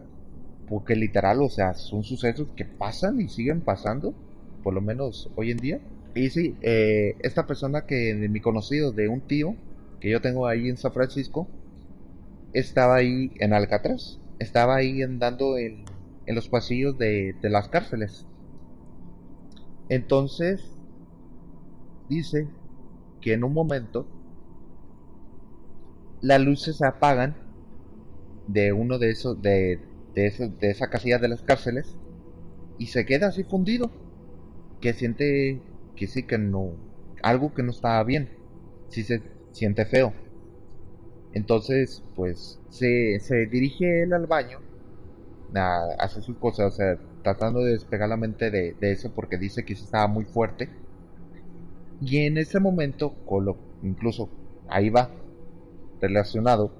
porque 0.68 0.96
literal, 0.96 1.42
o 1.42 1.50
sea, 1.50 1.74
son 1.74 2.04
sucesos 2.04 2.50
que 2.56 2.66
pasan 2.66 3.22
y 3.22 3.30
siguen 3.30 3.62
pasando, 3.62 4.14
por 4.64 4.74
lo 4.74 4.82
menos 4.82 5.30
hoy 5.36 5.52
en 5.52 5.58
día. 5.58 5.82
Y 6.16 6.30
sí, 6.30 6.58
eh, 6.62 7.18
esta 7.22 7.48
persona 7.48 7.86
que 7.88 7.96
de 8.16 8.30
mi 8.30 8.42
conocido, 8.42 8.92
de 8.92 9.08
un 9.10 9.22
tío 9.22 9.56
que 10.02 10.10
yo 10.12 10.22
tengo 10.22 10.48
ahí 10.48 10.70
en 10.70 10.78
San 10.78 10.94
Francisco, 10.94 11.48
estaba 12.54 12.96
ahí 12.96 13.32
en 13.40 13.54
Alcatraz, 13.54 14.20
estaba 14.40 14.76
ahí 14.78 15.02
andando 15.02 15.58
en, 15.58 15.86
en 16.26 16.36
los 16.36 16.48
pasillos 16.48 16.98
de, 16.98 17.34
de 17.42 17.50
las 17.50 17.68
cárceles. 17.68 18.26
Entonces, 19.90 20.73
dice 22.14 22.48
que 23.22 23.34
en 23.34 23.44
un 23.44 23.54
momento 23.54 24.08
las 26.22 26.42
luces 26.42 26.78
se 26.78 26.86
apagan 26.86 27.36
de 28.48 28.74
uno 28.74 28.98
de 29.00 29.12
esos 29.12 29.42
de, 29.42 29.80
de, 30.14 30.52
de 30.60 30.70
esa 30.70 30.90
casilla 30.90 31.20
de 31.20 31.28
las 31.28 31.42
cárceles 31.42 31.98
y 32.78 32.88
se 32.88 33.06
queda 33.06 33.28
así 33.28 33.44
fundido 33.44 33.92
que 34.82 34.94
siente 34.94 35.62
que 35.96 36.08
sí 36.08 36.24
que 36.24 36.38
no 36.38 36.72
algo 37.22 37.54
que 37.54 37.64
no 37.64 37.72
estaba 37.72 38.04
bien 38.04 38.30
sí 38.90 39.04
se 39.04 39.22
siente 39.52 39.86
feo. 39.86 40.14
Entonces 41.34 42.04
pues 42.16 42.60
se, 42.70 43.20
se 43.20 43.48
dirige 43.48 44.04
él 44.04 44.14
al 44.14 44.28
baño 44.28 44.60
a, 45.56 45.86
hacer 46.00 46.24
sus 46.24 46.38
cosas 46.38 46.74
o 46.74 46.76
sea 46.76 46.98
tratando 47.24 47.62
de 47.62 47.72
despegar 47.72 48.10
la 48.10 48.18
mente 48.18 48.52
de, 48.52 48.74
de 48.80 48.92
eso 48.92 49.12
porque 49.14 49.38
dice 49.38 49.64
que 49.64 49.76
sí 49.76 49.84
estaba 49.86 50.08
muy 50.08 50.26
fuerte 50.26 50.70
y 52.02 52.26
en 52.26 52.38
ese 52.38 52.60
momento, 52.60 53.16
incluso 53.82 54.30
ahí 54.68 54.90
va 54.90 55.10
relacionado, 56.02 56.72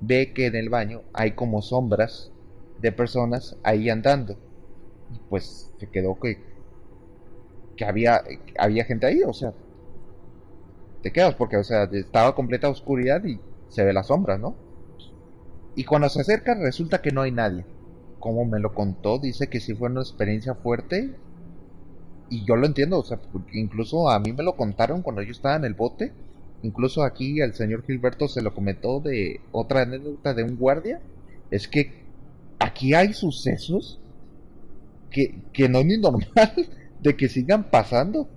ve 0.00 0.32
que 0.32 0.46
en 0.46 0.56
el 0.56 0.68
baño 0.68 1.02
hay 1.12 1.32
como 1.32 1.62
sombras 1.62 2.30
de 2.80 2.92
personas 2.92 3.56
ahí 3.62 3.90
andando. 3.90 4.36
Y 5.12 5.18
pues 5.28 5.72
se 5.78 5.88
quedó 5.88 6.18
que, 6.20 6.38
que 7.76 7.84
había, 7.84 8.22
había 8.58 8.84
gente 8.84 9.06
ahí, 9.06 9.22
o 9.22 9.32
sea, 9.32 9.52
te 11.02 11.12
quedas 11.12 11.34
porque, 11.34 11.56
o 11.56 11.64
sea, 11.64 11.84
estaba 11.92 12.34
completa 12.34 12.68
oscuridad 12.68 13.24
y 13.24 13.40
se 13.68 13.84
ve 13.84 13.92
la 13.92 14.02
sombra, 14.02 14.38
¿no? 14.38 14.56
Y 15.74 15.84
cuando 15.84 16.08
se 16.08 16.20
acerca 16.20 16.54
resulta 16.54 17.00
que 17.00 17.12
no 17.12 17.22
hay 17.22 17.30
nadie. 17.30 17.64
Como 18.18 18.44
me 18.44 18.58
lo 18.58 18.74
contó, 18.74 19.18
dice 19.18 19.48
que 19.48 19.60
sí 19.60 19.74
fue 19.74 19.90
una 19.90 20.00
experiencia 20.00 20.54
fuerte 20.54 21.14
y 22.30 22.44
yo 22.44 22.56
lo 22.56 22.66
entiendo, 22.66 22.98
o 22.98 23.04
sea, 23.04 23.20
incluso 23.52 24.10
a 24.10 24.18
mí 24.20 24.32
me 24.32 24.42
lo 24.42 24.56
contaron 24.56 25.02
cuando 25.02 25.22
yo 25.22 25.32
estaba 25.32 25.56
en 25.56 25.64
el 25.64 25.74
bote. 25.74 26.12
Incluso 26.62 27.04
aquí 27.04 27.40
al 27.40 27.54
señor 27.54 27.84
Gilberto 27.84 28.28
se 28.28 28.42
lo 28.42 28.52
comentó 28.52 29.00
de 29.00 29.40
otra 29.52 29.82
anécdota 29.82 30.34
de 30.34 30.42
un 30.42 30.56
guardia. 30.56 31.00
Es 31.50 31.68
que 31.68 32.02
aquí 32.58 32.94
hay 32.94 33.12
sucesos 33.12 34.00
que, 35.10 35.40
que 35.52 35.68
no 35.68 35.78
es 35.78 35.86
ni 35.86 35.96
normal 35.96 36.28
de 37.00 37.16
que 37.16 37.28
sigan 37.28 37.70
pasando. 37.70 38.28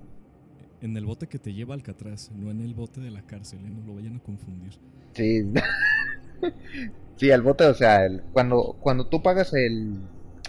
En 0.82 0.96
el 0.98 1.06
bote 1.06 1.28
que 1.28 1.38
te 1.38 1.54
lleva 1.54 1.76
Alcatraz, 1.76 2.32
no 2.32 2.50
en 2.50 2.62
el 2.62 2.74
bote 2.74 3.02
de 3.02 3.12
la 3.12 3.22
cárcel, 3.24 3.60
¿eh? 3.60 3.70
no 3.70 3.86
lo 3.86 3.96
vayan 3.96 4.16
a 4.16 4.20
confundir. 4.20 4.74
Sí, 5.14 5.44
sí, 7.18 7.30
el 7.30 7.42
bote, 7.42 7.66
o 7.66 7.74
sea, 7.74 8.06
el, 8.06 8.22
cuando, 8.34 8.78
cuando 8.80 9.06
tú 9.06 9.22
pagas 9.22 9.54
el, 9.54 10.00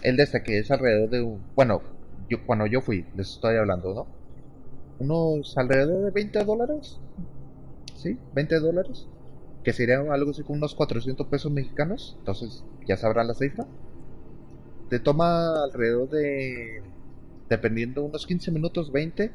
el 0.02 0.16
de 0.16 0.22
este 0.22 0.42
que 0.42 0.59
es 0.59 0.70
alrededor 0.70 1.11
de 1.11 1.20
un, 1.20 1.42
bueno, 1.55 1.83
cuando 2.37 2.66
yo 2.66 2.81
fui, 2.81 3.07
les 3.16 3.31
estoy 3.31 3.57
hablando, 3.57 3.95
¿no? 3.95 4.07
Unos 4.99 5.57
alrededor 5.57 6.05
de 6.05 6.11
20 6.11 6.45
dólares. 6.45 7.01
¿Sí? 7.97 8.18
20 8.35 8.61
dólares. 8.61 9.07
Que 9.64 9.73
serían 9.73 10.11
algo 10.11 10.31
así 10.31 10.42
como 10.42 10.59
unos 10.59 10.75
400 10.75 11.27
pesos 11.27 11.53
mexicanos. 11.53 12.16
Entonces, 12.18 12.64
ya 12.87 12.97
sabrán 12.97 13.29
la 13.29 13.35
cifra. 13.35 13.66
Te 14.88 14.99
toma 14.99 15.64
alrededor 15.64 16.11
de. 16.11 16.83
Dependiendo, 17.49 18.05
unos 18.05 18.27
15 18.27 18.51
minutos, 18.51 18.92
20. 18.92 19.31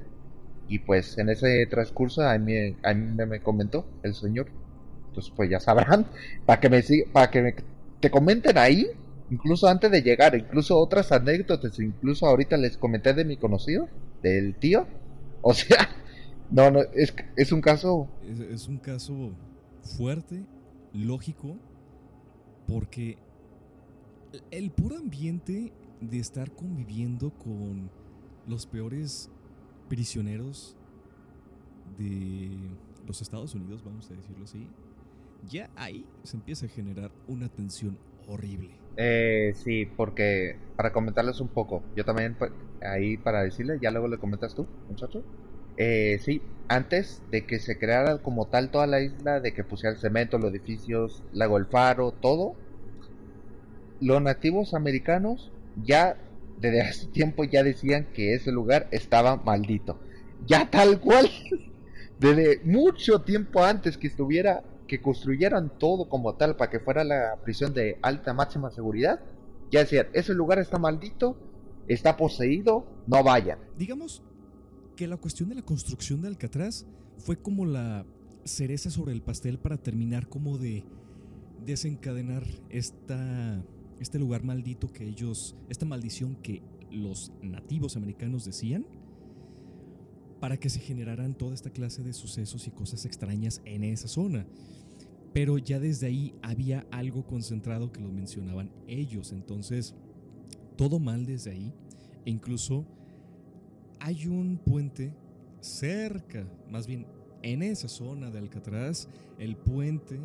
Y 0.70 0.80
pues 0.80 1.18
en 1.18 1.30
ese 1.30 1.66
transcurso 1.68 2.22
a 2.24 2.38
mí, 2.38 2.76
a 2.84 2.94
mí 2.94 3.26
me 3.26 3.42
comentó 3.42 3.86
el 4.04 4.14
señor. 4.14 4.48
Entonces, 5.10 5.34
pues 5.36 5.50
ya 5.50 5.60
sabrán. 5.60 6.08
Para 6.46 6.60
que 6.60 6.70
me, 6.70 6.84
para 7.12 7.32
que 7.32 7.56
te 8.00 8.12
comenten 8.12 8.58
ahí 8.58 8.92
incluso 9.30 9.68
antes 9.68 9.92
de 9.92 10.02
llegar, 10.02 10.36
incluso 10.36 10.78
otras 10.78 11.12
anécdotas, 11.12 11.80
incluso 11.80 12.26
ahorita 12.26 12.58
les 12.58 12.78
comenté 12.78 13.13
de 13.13 13.26
mi 13.26 13.38
conocido, 13.38 13.88
del 14.22 14.56
tío. 14.56 14.88
O 15.42 15.54
sea, 15.54 15.90
no, 16.52 16.72
no, 16.72 16.82
es, 16.94 17.13
es 17.36 17.52
un 17.52 17.62
caso... 17.62 18.08
Es, 18.52 18.68
un 18.68 18.78
caso 18.78 19.32
fuerte, 19.82 20.46
lógico, 20.94 21.58
porque 22.68 23.18
el 24.52 24.72
puro 24.72 24.98
ambiente 24.98 25.72
de 26.02 26.20
estar 26.20 26.52
conviviendo 26.52 27.32
con 27.32 27.90
los 28.46 28.66
peores 28.66 29.30
prisioneros 29.90 30.76
de 31.98 32.50
los 33.06 33.22
Estados 33.22 33.56
Unidos, 33.56 33.84
vamos 33.84 34.10
a 34.12 34.13
decirlo 34.13 34.44
así, 34.44 34.68
ya 35.50 35.70
ahí 35.76 36.06
se 36.24 36.36
empieza 36.36 36.66
a 36.66 36.70
generar 36.70 37.12
una 37.28 37.48
tensión 37.48 37.98
horrible. 38.28 38.80
Eh, 38.96 39.54
sí, 39.56 39.86
porque 39.86 40.56
para 40.76 40.92
comentarles 40.92 41.40
un 41.40 41.50
poco, 41.50 41.92
yo 41.96 42.06
también 42.06 42.36
pues, 42.38 42.52
ahí 42.82 43.18
para 43.18 43.44
decirle, 43.44 43.80
ya 43.82 43.92
luego 43.92 44.08
le 44.08 44.18
comentas 44.20 44.54
tú, 44.56 44.68
muchacho. 44.88 45.24
Eh, 45.78 46.20
sí, 46.24 46.42
antes 46.68 47.24
de 47.32 47.46
que 47.46 47.60
se 47.60 47.78
creara 47.80 48.20
como 48.20 48.50
tal 48.50 48.72
toda 48.72 48.88
la 48.88 49.02
isla, 49.02 49.40
de 49.40 49.54
que 49.54 49.63
pusiera 49.63 49.96
cemento, 49.96 50.38
los 50.38 50.52
edificios, 50.52 51.24
lago 51.32 51.58
el 51.58 51.68
faro, 51.68 52.12
todo, 52.22 52.58
los 54.00 54.22
nativos 54.22 54.74
americanos 54.74 55.52
ya 55.76 56.18
desde 56.56 56.82
hace 56.90 57.08
tiempo 57.08 57.44
ya 57.44 57.63
decían 57.63 58.08
que 58.13 58.34
ese 58.34 58.52
lugar 58.52 58.88
estaba 58.92 59.38
maldito. 59.38 60.02
Ya 60.40 60.70
tal 60.70 61.00
cual, 61.00 61.30
desde 62.18 62.60
mucho 62.63 63.24
tiempo 63.24 63.63
antes 63.63 63.98
que 63.98 64.08
estuviera 64.08 64.63
que 64.88 65.02
construyeran 65.02 65.78
todo 65.78 66.10
como 66.10 66.36
tal 66.36 66.56
para 66.56 66.71
que 66.71 66.80
fuera 66.80 67.04
la 67.04 67.38
prisión 67.43 67.73
de 67.73 67.97
alta 68.02 68.34
máxima 68.34 68.71
seguridad, 68.71 69.19
ya 69.71 69.82
decían, 69.82 70.08
ese 70.13 70.34
lugar 70.34 70.60
está 70.60 70.80
maldito, 70.80 71.38
está 71.88 72.17
poseído, 72.17 72.86
no 73.06 73.23
vayan. 73.23 73.60
Digamos 73.78 74.23
que 74.95 75.08
la 75.08 75.17
cuestión 75.17 75.50
de 75.50 75.56
la 75.56 75.62
construcción 75.62 76.21
de 76.21 76.30
Alcatraz 76.30 76.86
fue 77.17 77.38
como 77.38 77.65
la 77.65 78.06
cereza 78.45 78.89
sobre 78.89 79.13
el 79.13 79.21
pastel 79.21 79.60
para 79.60 79.78
terminar 79.78 80.28
como 80.28 80.58
de 80.58 80.86
desencadenar 81.65 82.43
esta, 82.69 83.62
este 84.00 84.19
lugar 84.19 84.43
maldito 84.43 84.91
que 84.91 85.04
ellos, 85.04 85.56
esta 85.69 85.86
maldición 85.86 86.36
que 86.38 86.63
los 86.91 87.34
nativos 87.41 87.97
americanos 87.97 88.45
decían, 88.45 88.86
para 90.39 90.58
que 90.58 90.69
se 90.69 90.80
generaran 90.80 91.36
toda 91.36 91.54
esta 91.54 91.69
clase 91.69 92.04
de 92.04 92.13
sucesos 92.13 92.67
y 92.67 92.71
cosas 92.71 93.06
extrañas 93.06 93.62
en 93.65 93.84
esa 93.84 94.08
zona. 94.08 94.45
Pero 95.34 95.58
ya 95.58 95.80
desde 95.80 96.08
ahí 96.08 96.34
había 96.41 96.86
algo 96.91 97.26
concentrado 97.26 97.91
que 97.91 98.02
lo 98.02 98.12
mencionaban 98.12 98.71
ellos. 98.88 99.32
Entonces, 99.32 99.95
todo 100.76 101.00
mal 101.00 101.26
desde 101.26 101.52
ahí. 101.52 101.73
E 102.26 102.32
incluso 102.32 102.86
hay 104.00 104.28
un 104.28 104.58
puente 104.58 105.13
cerca, 105.60 106.47
más 106.69 106.88
bien 106.88 107.06
en 107.43 107.63
esa 107.63 107.88
zona 107.88 108.30
de 108.32 108.39
Alcatraz, 108.39 109.08
el 109.39 109.56
puente 109.56 110.19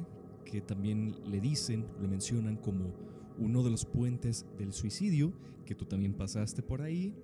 que 0.44 0.60
también 0.60 1.14
le 1.30 1.40
dicen, 1.40 1.86
lo 2.00 2.08
mencionan 2.08 2.56
como 2.56 2.92
uno 3.38 3.62
de 3.62 3.70
los 3.70 3.84
puentes 3.84 4.46
del 4.58 4.72
suicidio, 4.72 5.32
que 5.64 5.74
tú 5.74 5.84
también 5.84 6.14
pasaste 6.14 6.62
por 6.62 6.82
ahí 6.82 7.14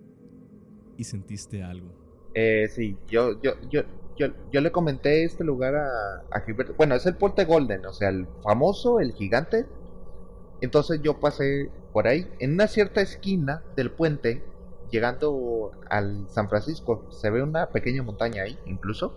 y 0.97 1.05
sentiste 1.05 1.63
algo. 1.63 2.08
Eh, 2.41 2.69
sí, 2.69 2.97
yo, 3.09 3.41
yo, 3.43 3.55
yo, 3.69 3.83
yo, 4.17 4.61
le 4.61 4.71
comenté 4.71 5.25
este 5.25 5.43
lugar 5.43 5.75
a, 5.75 6.23
a 6.31 6.41
Gilberto. 6.43 6.73
Bueno, 6.77 6.95
es 6.95 7.05
el 7.05 7.17
puente 7.17 7.45
Golden, 7.45 7.85
o 7.85 7.93
sea, 7.93 8.11
el 8.11 8.29
famoso, 8.45 9.01
el 9.01 9.13
gigante. 9.13 9.67
Entonces 10.61 11.01
yo 11.03 11.19
pasé 11.19 11.69
por 11.93 12.07
ahí, 12.07 12.31
en 12.39 12.53
una 12.53 12.69
cierta 12.69 13.01
esquina 13.01 13.65
del 13.75 13.91
puente, 13.91 14.45
llegando 14.89 15.73
al 15.91 16.29
San 16.31 16.49
Francisco, 16.49 17.11
se 17.11 17.29
ve 17.31 17.43
una 17.43 17.71
pequeña 17.71 18.05
montaña 18.05 18.45
ahí, 18.45 18.57
incluso. 18.67 19.17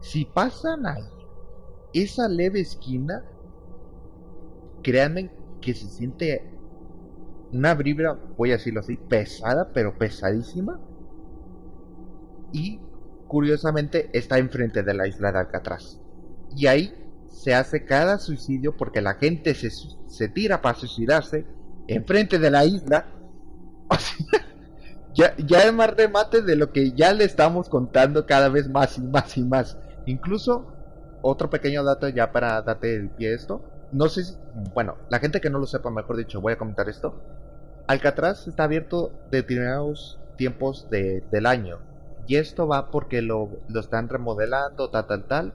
Si 0.00 0.24
pasan 0.24 0.86
ahí, 0.86 1.04
esa 1.92 2.26
leve 2.28 2.58
esquina, 2.58 3.24
créanme 4.82 5.30
que 5.60 5.72
se 5.72 5.86
siente 5.86 6.50
una 7.52 7.74
vibra, 7.74 8.18
voy 8.36 8.50
a 8.50 8.54
decirlo 8.54 8.80
así, 8.80 8.96
pesada, 8.96 9.72
pero 9.72 9.96
pesadísima. 9.96 10.80
Y 12.52 12.80
curiosamente 13.26 14.10
está 14.12 14.38
enfrente 14.38 14.82
de 14.82 14.94
la 14.94 15.06
isla 15.06 15.32
de 15.32 15.38
Alcatraz. 15.38 16.00
Y 16.56 16.66
ahí 16.66 16.92
se 17.28 17.54
hace 17.54 17.84
cada 17.84 18.18
suicidio 18.18 18.76
porque 18.76 19.00
la 19.00 19.14
gente 19.14 19.54
se, 19.54 19.70
se 19.70 20.28
tira 20.28 20.60
para 20.60 20.78
suicidarse 20.78 21.46
enfrente 21.86 22.38
de 22.38 22.50
la 22.50 22.64
isla. 22.64 23.06
ya, 25.14 25.34
ya 25.36 25.62
es 25.62 25.72
más 25.72 25.94
remate 25.94 26.42
de 26.42 26.56
lo 26.56 26.72
que 26.72 26.92
ya 26.92 27.12
le 27.12 27.24
estamos 27.24 27.68
contando 27.68 28.26
cada 28.26 28.48
vez 28.48 28.68
más 28.68 28.98
y 28.98 29.02
más 29.02 29.36
y 29.36 29.44
más. 29.44 29.78
Incluso, 30.06 30.72
otro 31.22 31.50
pequeño 31.50 31.84
dato 31.84 32.08
ya 32.08 32.32
para 32.32 32.62
darte 32.62 32.96
el 32.96 33.10
pie 33.10 33.32
a 33.32 33.34
esto. 33.34 33.62
No 33.92 34.08
sé 34.08 34.24
si, 34.24 34.34
bueno, 34.74 34.96
la 35.10 35.18
gente 35.18 35.40
que 35.40 35.50
no 35.50 35.58
lo 35.58 35.66
sepa, 35.66 35.90
mejor 35.90 36.16
dicho, 36.16 36.40
voy 36.40 36.52
a 36.52 36.58
comentar 36.58 36.88
esto. 36.88 37.22
Alcatraz 37.86 38.46
está 38.46 38.64
abierto 38.64 39.12
determinados 39.30 40.20
tiempos 40.36 40.88
de, 40.90 41.22
del 41.30 41.46
año. 41.46 41.78
Y 42.28 42.36
esto 42.36 42.68
va 42.68 42.90
porque 42.90 43.22
lo, 43.22 43.48
lo 43.68 43.80
están 43.80 44.10
remodelando, 44.10 44.90
tal, 44.90 45.06
tal, 45.06 45.26
tal. 45.26 45.54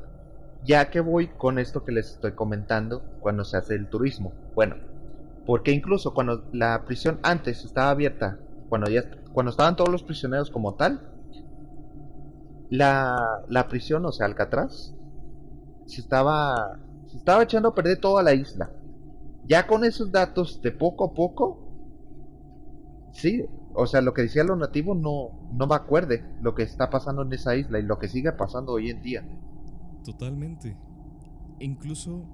Ya 0.63 0.89
que 0.89 1.01
voy 1.01 1.27
con 1.27 1.59
esto 1.59 1.83
que 1.83 1.91
les 1.91 2.13
estoy 2.13 2.31
comentando 2.33 3.03
cuando 3.19 3.45
se 3.45 3.57
hace 3.57 3.75
el 3.75 3.89
turismo. 3.89 4.33
Bueno, 4.55 4.77
porque 5.45 5.71
incluso 5.71 6.15
cuando 6.15 6.49
la 6.51 6.83
prisión 6.85 7.19
antes 7.21 7.63
estaba 7.63 7.91
abierta, 7.91 8.39
cuando, 8.69 8.89
ya, 8.89 9.03
cuando 9.33 9.51
estaban 9.51 9.75
todos 9.75 9.91
los 9.91 10.01
prisioneros 10.01 10.49
como 10.49 10.73
tal, 10.73 11.11
la, 12.71 13.43
la 13.49 13.67
prisión, 13.67 14.03
o 14.07 14.11
sea, 14.11 14.25
Alcatraz, 14.25 14.95
se 15.85 16.01
estaba, 16.01 16.79
se 17.05 17.17
estaba 17.17 17.43
echando 17.43 17.69
a 17.69 17.75
perder 17.75 17.99
toda 17.99 18.23
la 18.23 18.33
isla. 18.33 18.71
Ya 19.45 19.67
con 19.67 19.83
esos 19.83 20.11
datos, 20.11 20.59
de 20.63 20.71
poco 20.71 21.05
a 21.05 21.13
poco, 21.13 21.59
sí, 23.11 23.45
o 23.73 23.87
sea, 23.87 24.01
lo 24.01 24.13
que 24.13 24.23
decía 24.23 24.43
los 24.43 24.57
nativos 24.57 24.97
no, 24.97 25.31
no 25.51 25.67
me 25.67 25.75
acuerde 25.75 26.23
lo 26.41 26.55
que 26.55 26.63
está 26.63 26.89
pasando 26.89 27.23
en 27.23 27.33
esa 27.33 27.55
isla 27.55 27.79
y 27.79 27.83
lo 27.83 27.99
que 27.99 28.07
sigue 28.07 28.31
pasando 28.31 28.73
hoy 28.73 28.89
en 28.89 29.01
día. 29.01 29.25
Totalmente. 30.03 30.75
E 31.59 31.65
incluso 31.65 32.25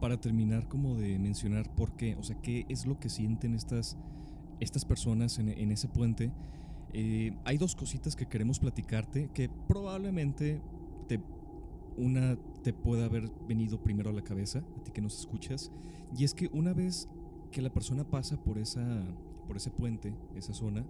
para 0.00 0.18
terminar 0.18 0.66
como 0.68 0.96
de 0.96 1.18
mencionar 1.18 1.68
por 1.74 1.92
qué, 1.92 2.16
o 2.16 2.22
sea, 2.22 2.36
qué 2.42 2.64
es 2.68 2.86
lo 2.86 2.98
que 2.98 3.08
sienten 3.08 3.54
estas, 3.54 3.96
estas 4.58 4.84
personas 4.84 5.38
en, 5.38 5.50
en 5.50 5.70
ese 5.70 5.88
puente, 5.88 6.32
eh, 6.92 7.32
hay 7.44 7.56
dos 7.56 7.76
cositas 7.76 8.16
que 8.16 8.26
queremos 8.26 8.58
platicarte 8.58 9.30
que 9.32 9.48
probablemente 9.68 10.60
te, 11.06 11.20
una 11.96 12.36
te 12.64 12.72
pueda 12.72 13.04
haber 13.04 13.30
venido 13.46 13.80
primero 13.80 14.10
a 14.10 14.12
la 14.12 14.22
cabeza, 14.22 14.60
a 14.78 14.82
ti 14.82 14.90
que 14.90 15.00
nos 15.00 15.18
escuchas, 15.18 15.70
y 16.16 16.24
es 16.24 16.34
que 16.34 16.48
una 16.52 16.72
vez 16.72 17.08
que 17.52 17.62
la 17.62 17.70
persona 17.70 18.04
pasa 18.04 18.42
por 18.42 18.58
esa 18.58 19.04
por 19.50 19.56
ese 19.56 19.72
puente, 19.72 20.14
esa 20.36 20.54
zona, 20.54 20.86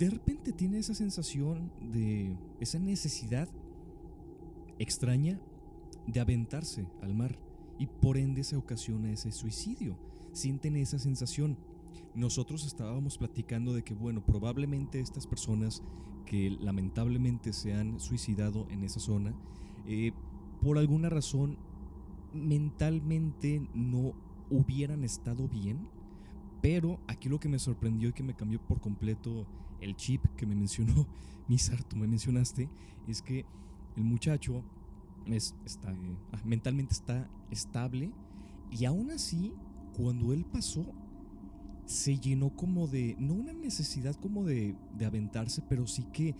de 0.00 0.10
repente 0.10 0.50
tiene 0.50 0.78
esa 0.78 0.94
sensación 0.94 1.70
de 1.80 2.36
esa 2.58 2.80
necesidad 2.80 3.48
extraña 4.80 5.38
de 6.08 6.18
aventarse 6.18 6.88
al 7.00 7.14
mar 7.14 7.38
y 7.78 7.86
por 7.86 8.16
ende 8.16 8.42
se 8.42 8.56
ocasiona 8.56 9.12
ese 9.12 9.30
suicidio. 9.30 9.96
Sienten 10.32 10.74
esa 10.74 10.98
sensación. 10.98 11.56
Nosotros 12.16 12.66
estábamos 12.66 13.16
platicando 13.16 13.74
de 13.74 13.84
que, 13.84 13.94
bueno, 13.94 14.26
probablemente 14.26 14.98
estas 14.98 15.28
personas 15.28 15.84
que 16.26 16.50
lamentablemente 16.50 17.52
se 17.52 17.74
han 17.74 18.00
suicidado 18.00 18.66
en 18.70 18.82
esa 18.82 18.98
zona, 18.98 19.36
eh, 19.86 20.10
por 20.60 20.78
alguna 20.78 21.10
razón 21.10 21.58
mentalmente 22.32 23.62
no 23.72 24.14
hubieran 24.50 25.04
estado 25.04 25.46
bien 25.46 25.99
pero 26.60 27.00
aquí 27.06 27.28
lo 27.28 27.40
que 27.40 27.48
me 27.48 27.58
sorprendió 27.58 28.08
y 28.08 28.12
que 28.12 28.22
me 28.22 28.34
cambió 28.34 28.60
por 28.60 28.80
completo 28.80 29.46
el 29.80 29.96
chip 29.96 30.24
que 30.36 30.46
me 30.46 30.54
mencionó 30.54 31.06
Misar, 31.48 31.82
tú 31.82 31.96
me 31.96 32.06
mencionaste, 32.06 32.68
es 33.08 33.22
que 33.22 33.44
el 33.96 34.04
muchacho 34.04 34.62
es, 35.26 35.56
está, 35.64 35.92
ah, 36.32 36.40
mentalmente 36.44 36.92
está 36.92 37.28
estable 37.50 38.12
y 38.70 38.84
aún 38.84 39.10
así, 39.10 39.52
cuando 39.96 40.32
él 40.32 40.44
pasó, 40.44 40.86
se 41.86 42.18
llenó 42.18 42.50
como 42.54 42.86
de, 42.86 43.16
no 43.18 43.34
una 43.34 43.52
necesidad 43.52 44.14
como 44.14 44.44
de, 44.44 44.76
de 44.96 45.06
aventarse, 45.06 45.60
pero 45.68 45.88
sí 45.88 46.04
que, 46.12 46.36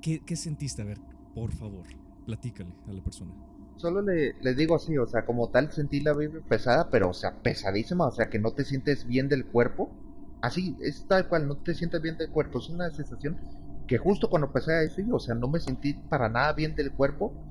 ¿qué, 0.00 0.20
¿qué 0.20 0.36
sentiste? 0.36 0.80
A 0.80 0.86
ver, 0.86 0.98
por 1.34 1.52
favor, 1.52 1.84
platícale 2.24 2.72
a 2.88 2.92
la 2.94 3.04
persona 3.04 3.49
solo 3.80 4.02
le, 4.02 4.34
digo 4.54 4.76
así, 4.76 4.96
o 4.98 5.06
sea, 5.06 5.24
como 5.24 5.50
tal 5.50 5.72
sentí 5.72 6.00
la 6.00 6.14
vibra 6.14 6.40
pesada, 6.48 6.90
pero 6.90 7.10
o 7.10 7.14
sea, 7.14 7.42
pesadísima, 7.42 8.06
o 8.08 8.12
sea, 8.12 8.28
que 8.30 8.38
no 8.38 8.52
te 8.54 8.64
sientes 8.64 9.06
bien 9.06 9.28
del 9.28 9.50
cuerpo. 9.50 9.98
Así, 10.40 10.78
es 10.80 11.06
tal 11.06 11.28
cual, 11.28 11.46
no 11.48 11.56
te 11.58 11.74
sientes 11.74 12.00
bien 12.02 12.16
del 12.16 12.30
cuerpo. 12.30 12.58
Es 12.58 12.68
una 12.70 12.90
sensación 12.90 13.38
que 13.86 13.98
justo 13.98 14.30
cuando 14.30 14.52
pasé 14.52 14.72
a 14.72 14.82
eso, 14.82 15.02
o 15.12 15.18
sea, 15.20 15.34
no 15.34 15.48
me 15.48 15.60
sentí 15.60 15.94
para 15.94 16.28
nada 16.28 16.52
bien 16.54 16.74
del 16.74 16.94
cuerpo, 16.94 17.44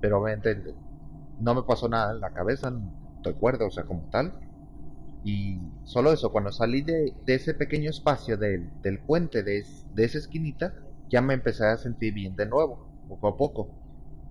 pero 0.00 0.20
obviamente 0.20 0.76
no 1.38 1.54
me 1.54 1.62
pasó 1.64 1.88
nada 1.88 2.12
en 2.12 2.20
la 2.20 2.32
cabeza, 2.32 2.70
no 2.70 2.92
recuerdo, 3.24 3.66
o 3.66 3.70
sea, 3.70 3.84
como 3.84 4.08
tal. 4.10 4.38
Y 5.22 5.72
solo 5.84 6.12
eso, 6.12 6.32
cuando 6.32 6.52
salí 6.52 6.82
de, 6.82 7.16
de 7.26 7.34
ese 7.34 7.54
pequeño 7.54 7.90
espacio 7.90 8.36
del, 8.38 8.72
del 8.82 9.04
puente, 9.04 9.42
de, 9.42 9.66
de 9.92 10.04
esa 10.04 10.18
esquinita, 10.18 10.74
ya 11.10 11.20
me 11.22 11.34
empecé 11.34 11.66
a 11.66 11.76
sentir 11.78 12.14
bien 12.14 12.36
de 12.36 12.46
nuevo, 12.46 12.92
poco 13.06 13.28
a 13.28 13.36
poco. 13.36 13.76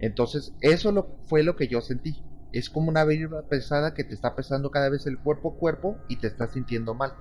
Entonces, 0.06 0.54
eso 0.62 1.08
fue 1.26 1.42
lo 1.42 1.56
que 1.56 1.68
yo 1.68 1.82
sentí. 1.82 2.22
Es 2.52 2.70
como 2.70 2.90
una 2.90 3.04
vibra 3.06 3.42
pesada 3.42 3.96
que 3.96 4.04
te 4.04 4.14
está 4.14 4.36
pesando 4.36 4.70
cada 4.70 4.88
vez 4.90 5.08
el 5.08 5.18
cuerpo 5.18 5.50
a 5.50 5.60
cuerpo 5.60 5.98
y 6.08 6.18
te 6.18 6.28
estás 6.28 6.52
sintiendo 6.52 6.94
mal. 6.94 7.14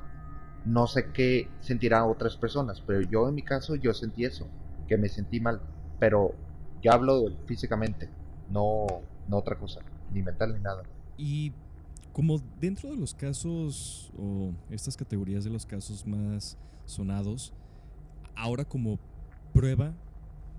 No 0.66 0.86
sé 0.86 1.10
qué 1.12 1.48
sentirán 1.60 2.02
otras 2.02 2.36
personas, 2.36 2.82
pero 2.82 3.00
yo 3.00 3.26
en 3.26 3.36
mi 3.36 3.42
caso 3.42 3.74
yo 3.74 3.94
sentí 3.94 4.26
eso, 4.26 4.46
que 4.86 4.98
me 4.98 5.08
sentí 5.08 5.40
mal. 5.40 5.62
Pero 5.98 6.34
yo 6.82 6.92
hablo 6.92 7.24
físicamente, 7.46 8.10
no, 8.50 8.86
no 9.28 9.38
otra 9.38 9.56
cosa, 9.56 9.80
ni 10.12 10.22
mental 10.22 10.52
ni 10.52 10.60
nada. 10.60 10.82
Y 11.16 11.54
como 12.12 12.38
dentro 12.60 12.90
de 12.90 12.96
los 12.98 13.14
casos 13.14 14.12
o 14.18 14.52
estas 14.68 14.94
categorías 14.94 15.42
de 15.42 15.50
los 15.50 15.64
casos 15.64 16.06
más 16.06 16.58
sonados, 16.84 17.54
ahora 18.36 18.62
como 18.62 18.98
prueba 19.54 19.94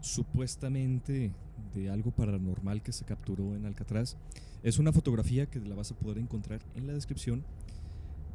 supuestamente 0.02 1.32
de 1.76 1.90
algo 1.90 2.12
paranormal 2.12 2.82
que 2.82 2.92
se 2.92 3.06
capturó 3.06 3.56
en 3.56 3.66
Alcatraz. 3.66 4.18
Es 4.64 4.80
una 4.80 4.92
fotografía 4.92 5.46
que 5.46 5.60
la 5.60 5.76
vas 5.76 5.92
a 5.92 5.96
poder 5.96 6.18
encontrar 6.18 6.62
en 6.74 6.88
la 6.88 6.94
descripción 6.94 7.44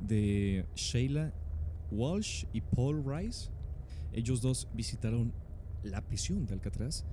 de 0.00 0.66
Sheila 0.74 1.33
Walsh 1.90 2.44
y 2.53 2.61
Paul 2.61 3.02
Rice. 3.04 3.50
Ellos 4.12 4.40
dos 4.40 4.69
visitaron 4.75 5.33
la 5.83 6.02
prisión 6.02 6.46
de 6.46 6.54
Alcatraz 6.54 7.04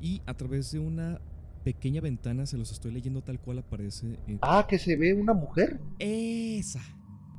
y 0.00 0.22
a 0.26 0.34
través 0.34 0.70
de 0.70 0.78
una 0.78 1.20
pequeña 1.64 2.00
ventana, 2.00 2.46
se 2.46 2.58
los 2.58 2.70
estoy 2.72 2.92
leyendo 2.92 3.22
tal 3.22 3.40
cual 3.40 3.58
aparece. 3.58 4.18
Ah, 4.42 4.66
que 4.68 4.78
se 4.78 4.96
ve 4.96 5.14
una 5.14 5.32
mujer. 5.32 5.80
Esa. 5.98 6.80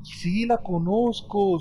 Sí, 0.04 0.46
la 0.46 0.58
conozco. 0.58 1.60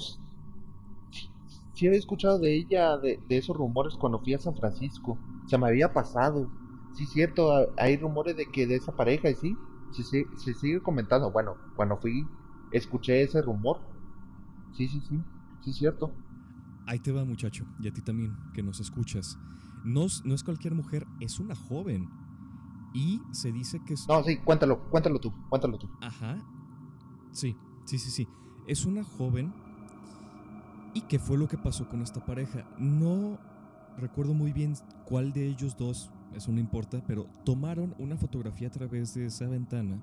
Sí, 1.75 1.87
había 1.87 1.99
escuchado 1.99 2.39
de 2.39 2.57
ella, 2.57 2.97
de, 2.97 3.19
de 3.29 3.37
esos 3.37 3.57
rumores 3.57 3.95
cuando 3.95 4.21
fui 4.21 4.33
a 4.33 4.39
San 4.39 4.55
Francisco 4.55 5.19
se 5.47 5.59
me 5.59 5.69
había 5.69 5.93
pasado. 5.93 6.51
Sí, 6.95 7.07
cierto, 7.07 7.51
hay 7.77 7.97
rumores 7.97 8.37
de 8.37 8.47
que 8.47 8.67
de 8.67 8.77
esa 8.77 8.95
pareja, 8.95 9.29
y 9.29 9.35
sí, 9.35 9.57
se, 9.93 10.27
se 10.37 10.55
sigue 10.55 10.81
comentando. 10.81 11.31
Bueno, 11.33 11.57
cuando 11.77 11.97
fui, 11.97 12.27
escuché 12.71 13.23
ese 13.23 13.43
rumor. 13.43 13.81
Sí, 14.77 14.89
sí, 14.89 15.01
sí, 15.09 15.21
sí, 15.63 15.73
cierto. 15.73 16.15
Ahí 16.87 16.99
te 16.99 17.13
va, 17.13 17.25
muchacho, 17.25 17.65
y 17.81 17.89
a 17.89 17.93
ti 17.93 18.03
también, 18.03 18.37
que 18.53 18.63
nos 18.63 18.81
escuchas. 18.81 19.39
No, 19.85 20.07
no 20.25 20.35
es 20.35 20.43
cualquier 20.45 20.75
mujer, 20.75 21.07
es 21.21 21.41
una 21.41 21.55
joven. 21.55 22.09
Y 22.95 23.21
se 23.33 23.51
dice 23.51 23.81
que 23.85 23.95
es... 23.95 24.07
No, 24.09 24.23
sí, 24.23 24.39
cuéntalo, 24.39 24.89
cuéntalo 24.89 25.19
tú, 25.19 25.33
cuéntalo 25.49 25.79
tú. 25.79 25.89
Ajá. 26.01 26.39
Sí, 27.33 27.57
sí, 27.87 27.99
sí, 27.99 28.11
sí. 28.11 28.29
Es 28.67 28.87
una 28.87 29.03
joven. 29.03 29.53
¿Y 30.95 31.03
qué 31.03 31.19
fue 31.19 31.37
lo 31.37 31.49
que 31.49 31.59
pasó 31.59 31.89
con 31.89 32.03
esta 32.03 32.25
pareja? 32.25 32.65
No 32.79 33.39
recuerdo 33.99 34.33
muy 34.33 34.53
bien 34.53 34.75
cuál 35.05 35.33
de 35.33 35.49
ellos 35.49 35.77
dos 35.77 36.11
eso 36.37 36.53
no 36.53 36.61
importa, 36.61 37.03
pero 37.07 37.27
tomaron 37.45 37.95
una 37.99 38.17
fotografía 38.17 38.69
a 38.69 38.73
través 38.73 39.15
de 39.15 39.27
esa 39.27 39.47
ventana 39.47 40.01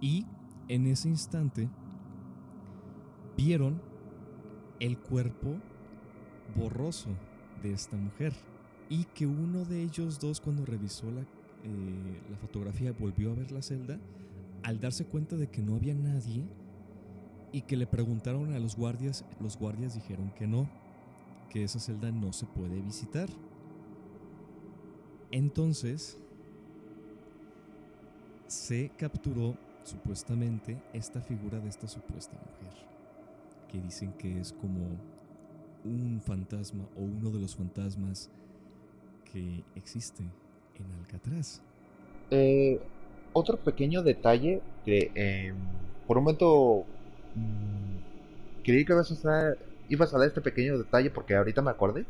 y 0.00 0.26
en 0.68 0.86
ese 0.86 1.08
instante 1.08 1.68
vieron 3.36 3.80
el 4.80 4.98
cuerpo 4.98 5.56
borroso 6.56 7.10
de 7.62 7.72
esta 7.72 7.96
mujer 7.96 8.32
y 8.88 9.04
que 9.04 9.26
uno 9.26 9.64
de 9.64 9.82
ellos 9.82 10.18
dos 10.18 10.40
cuando 10.40 10.64
revisó 10.64 11.10
la, 11.10 11.20
eh, 11.20 11.26
la 12.30 12.36
fotografía 12.38 12.92
volvió 12.92 13.32
a 13.32 13.34
ver 13.34 13.52
la 13.52 13.62
celda, 13.62 13.98
al 14.62 14.80
darse 14.80 15.04
cuenta 15.04 15.36
de 15.36 15.48
que 15.48 15.62
no 15.62 15.76
había 15.76 15.94
nadie 15.94 16.44
y 17.52 17.62
que 17.62 17.76
le 17.76 17.86
preguntaron 17.86 18.52
a 18.52 18.58
los 18.58 18.76
guardias, 18.76 19.24
los 19.40 19.58
guardias 19.58 19.94
dijeron 19.94 20.30
que 20.30 20.46
no, 20.46 20.68
que 21.50 21.64
esa 21.64 21.80
celda 21.80 22.10
no 22.12 22.32
se 22.32 22.46
puede 22.46 22.80
visitar. 22.80 23.28
Entonces, 25.30 26.18
se 28.46 28.90
capturó 28.96 29.54
supuestamente 29.84 30.76
esta 30.92 31.20
figura 31.20 31.58
de 31.60 31.68
esta 31.68 31.86
supuesta 31.86 32.34
mujer, 32.34 32.74
que 33.70 33.80
dicen 33.80 34.12
que 34.12 34.40
es 34.40 34.52
como 34.52 34.96
un 35.84 36.20
fantasma 36.24 36.84
o 36.96 37.02
uno 37.02 37.30
de 37.30 37.40
los 37.40 37.56
fantasmas 37.56 38.30
que 39.32 39.62
existe 39.74 40.22
en 40.22 40.92
Alcatraz. 41.00 41.60
Eh, 42.30 42.80
otro 43.32 43.56
pequeño 43.58 44.02
detalle 44.02 44.60
que 44.84 45.10
em, 45.14 45.56
por 46.06 46.18
un 46.18 46.24
momento 46.24 46.84
mm, 47.34 48.62
creí 48.64 48.84
que 48.84 48.92
ibas 48.92 49.24
a, 49.24 49.54
ibas 49.88 50.14
a 50.14 50.18
dar 50.18 50.28
este 50.28 50.40
pequeño 50.40 50.78
detalle 50.78 51.10
porque 51.10 51.34
ahorita 51.36 51.62
me 51.62 51.70
acordé. 51.70 52.06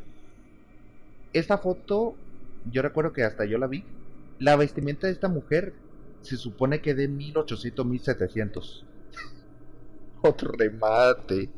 Esta 1.33 1.57
foto 1.57 2.15
yo 2.65 2.81
recuerdo 2.81 3.13
que 3.13 3.23
hasta 3.23 3.45
yo 3.45 3.57
la 3.57 3.67
vi. 3.67 3.83
La 4.39 4.55
vestimenta 4.55 5.07
de 5.07 5.13
esta 5.13 5.27
mujer 5.27 5.73
se 6.21 6.37
supone 6.37 6.81
que 6.81 6.93
de 6.93 7.07
1800, 7.07 7.85
1700. 7.85 8.85
Otro 10.21 10.51
remate. 10.51 11.49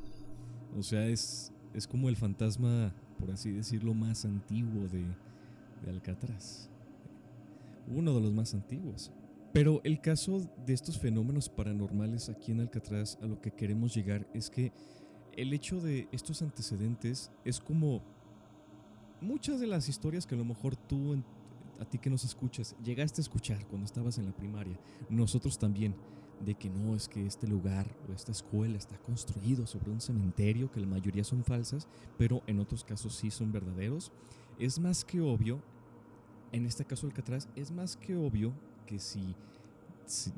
O 0.77 0.83
sea, 0.83 1.05
es, 1.05 1.53
es 1.73 1.87
como 1.87 2.09
el 2.09 2.15
fantasma, 2.15 2.93
por 3.19 3.31
así 3.31 3.51
decirlo, 3.51 3.93
más 3.93 4.25
antiguo 4.25 4.87
de, 4.87 5.05
de 5.83 5.89
Alcatraz. 5.89 6.69
Uno 7.87 8.13
de 8.13 8.21
los 8.21 8.33
más 8.33 8.53
antiguos. 8.53 9.11
Pero 9.53 9.81
el 9.83 9.99
caso 9.99 10.49
de 10.65 10.73
estos 10.73 10.97
fenómenos 10.97 11.49
paranormales 11.49 12.29
aquí 12.29 12.51
en 12.51 12.61
Alcatraz, 12.61 13.17
a 13.21 13.25
lo 13.25 13.41
que 13.41 13.51
queremos 13.51 13.93
llegar 13.93 14.25
es 14.33 14.49
que 14.49 14.71
el 15.35 15.53
hecho 15.53 15.81
de 15.81 16.07
estos 16.11 16.41
antecedentes 16.41 17.31
es 17.43 17.59
como 17.59 18.01
muchas 19.21 19.59
de 19.59 19.67
las 19.67 19.87
historias 19.87 20.25
que 20.25 20.35
a 20.35 20.37
lo 20.37 20.45
mejor 20.45 20.75
tú, 20.75 21.21
a 21.79 21.85
ti 21.85 21.97
que 21.97 22.09
nos 22.09 22.23
escuchas, 22.23 22.75
llegaste 22.83 23.21
a 23.21 23.23
escuchar 23.23 23.65
cuando 23.67 23.85
estabas 23.85 24.17
en 24.17 24.25
la 24.25 24.35
primaria, 24.35 24.79
nosotros 25.09 25.57
también, 25.57 25.95
de 26.43 26.55
que 26.55 26.69
no 26.69 26.95
es 26.95 27.07
que 27.07 27.25
este 27.25 27.47
lugar 27.47 27.87
o 28.09 28.13
esta 28.13 28.31
escuela 28.31 28.77
está 28.77 28.97
construido 28.97 29.67
sobre 29.67 29.91
un 29.91 30.01
cementerio, 30.01 30.71
que 30.71 30.79
la 30.79 30.87
mayoría 30.87 31.23
son 31.23 31.43
falsas, 31.43 31.87
pero 32.17 32.41
en 32.47 32.59
otros 32.59 32.83
casos 32.83 33.15
sí 33.15 33.29
son 33.29 33.51
verdaderos, 33.51 34.11
es 34.57 34.79
más 34.79 35.05
que 35.05 35.21
obvio, 35.21 35.61
en 36.51 36.65
este 36.65 36.83
caso 36.83 37.05
Alcatraz, 37.05 37.47
es 37.55 37.71
más 37.71 37.95
que 37.95 38.15
obvio 38.15 38.53
que 38.85 38.99
si 38.99 39.35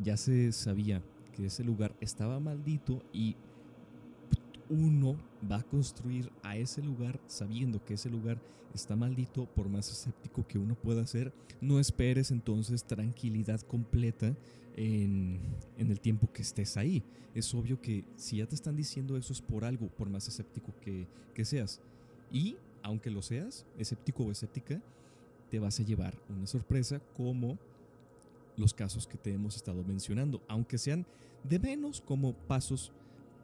ya 0.04 0.18
se 0.18 0.52
sabía 0.52 1.02
que 1.34 1.46
ese 1.48 1.64
lugar 1.64 1.96
estaba 2.00 2.40
maldito 2.40 3.02
y 3.12 3.36
uno 4.70 5.16
va 5.50 5.58
a 5.58 5.64
construir 5.64 6.32
a 6.42 6.58
ese 6.58 6.82
lugar 6.82 7.20
sabiendo 7.28 7.84
que 7.84 7.96
ese 7.96 8.10
lugar 8.10 8.42
está 8.74 8.96
maldito, 8.96 9.46
por 9.46 9.70
más 9.70 9.92
escéptico 9.92 10.48
que 10.48 10.58
uno 10.58 10.76
pueda 10.76 11.06
ser, 11.06 11.34
no 11.62 11.80
esperes 11.80 12.32
entonces 12.32 12.84
tranquilidad 12.84 13.62
completa 13.62 14.36
en, 14.76 15.40
el 15.78 16.00
tiempo 16.00 16.32
que 16.32 16.42
estés 16.42 16.78
ahí. 16.78 17.04
Es 17.36 17.54
obvio 17.54 17.80
que 17.82 18.04
si 18.16 18.38
ya 18.38 18.48
te 18.48 18.56
están 18.56 18.76
diciendo 18.76 19.18
eso 19.18 19.34
es 19.34 19.42
por 19.42 19.66
algo, 19.66 19.88
por 19.88 20.10
más 20.10 20.28
escéptico 20.28 20.74
que, 20.82 21.08
que 21.34 21.46
seas. 21.46 21.82
Y 22.32 22.56
aunque 22.82 23.12
lo 23.12 23.22
seas, 23.22 23.66
escéptico 23.78 24.24
o 24.24 24.32
escéptica, 24.32 24.82
te 25.50 25.60
vas 25.60 25.80
a 25.80 25.84
llevar 25.84 26.18
una 26.30 26.48
sorpresa 26.48 27.00
como 27.16 27.58
los 28.58 28.74
casos 28.74 29.08
que 29.08 29.18
te 29.18 29.32
hemos 29.32 29.56
estado 29.56 29.84
mencionando, 29.84 30.42
aunque 30.48 30.78
sean 30.78 31.06
de 31.44 31.60
menos 31.60 32.02
como 32.02 32.34
pasos 32.34 32.92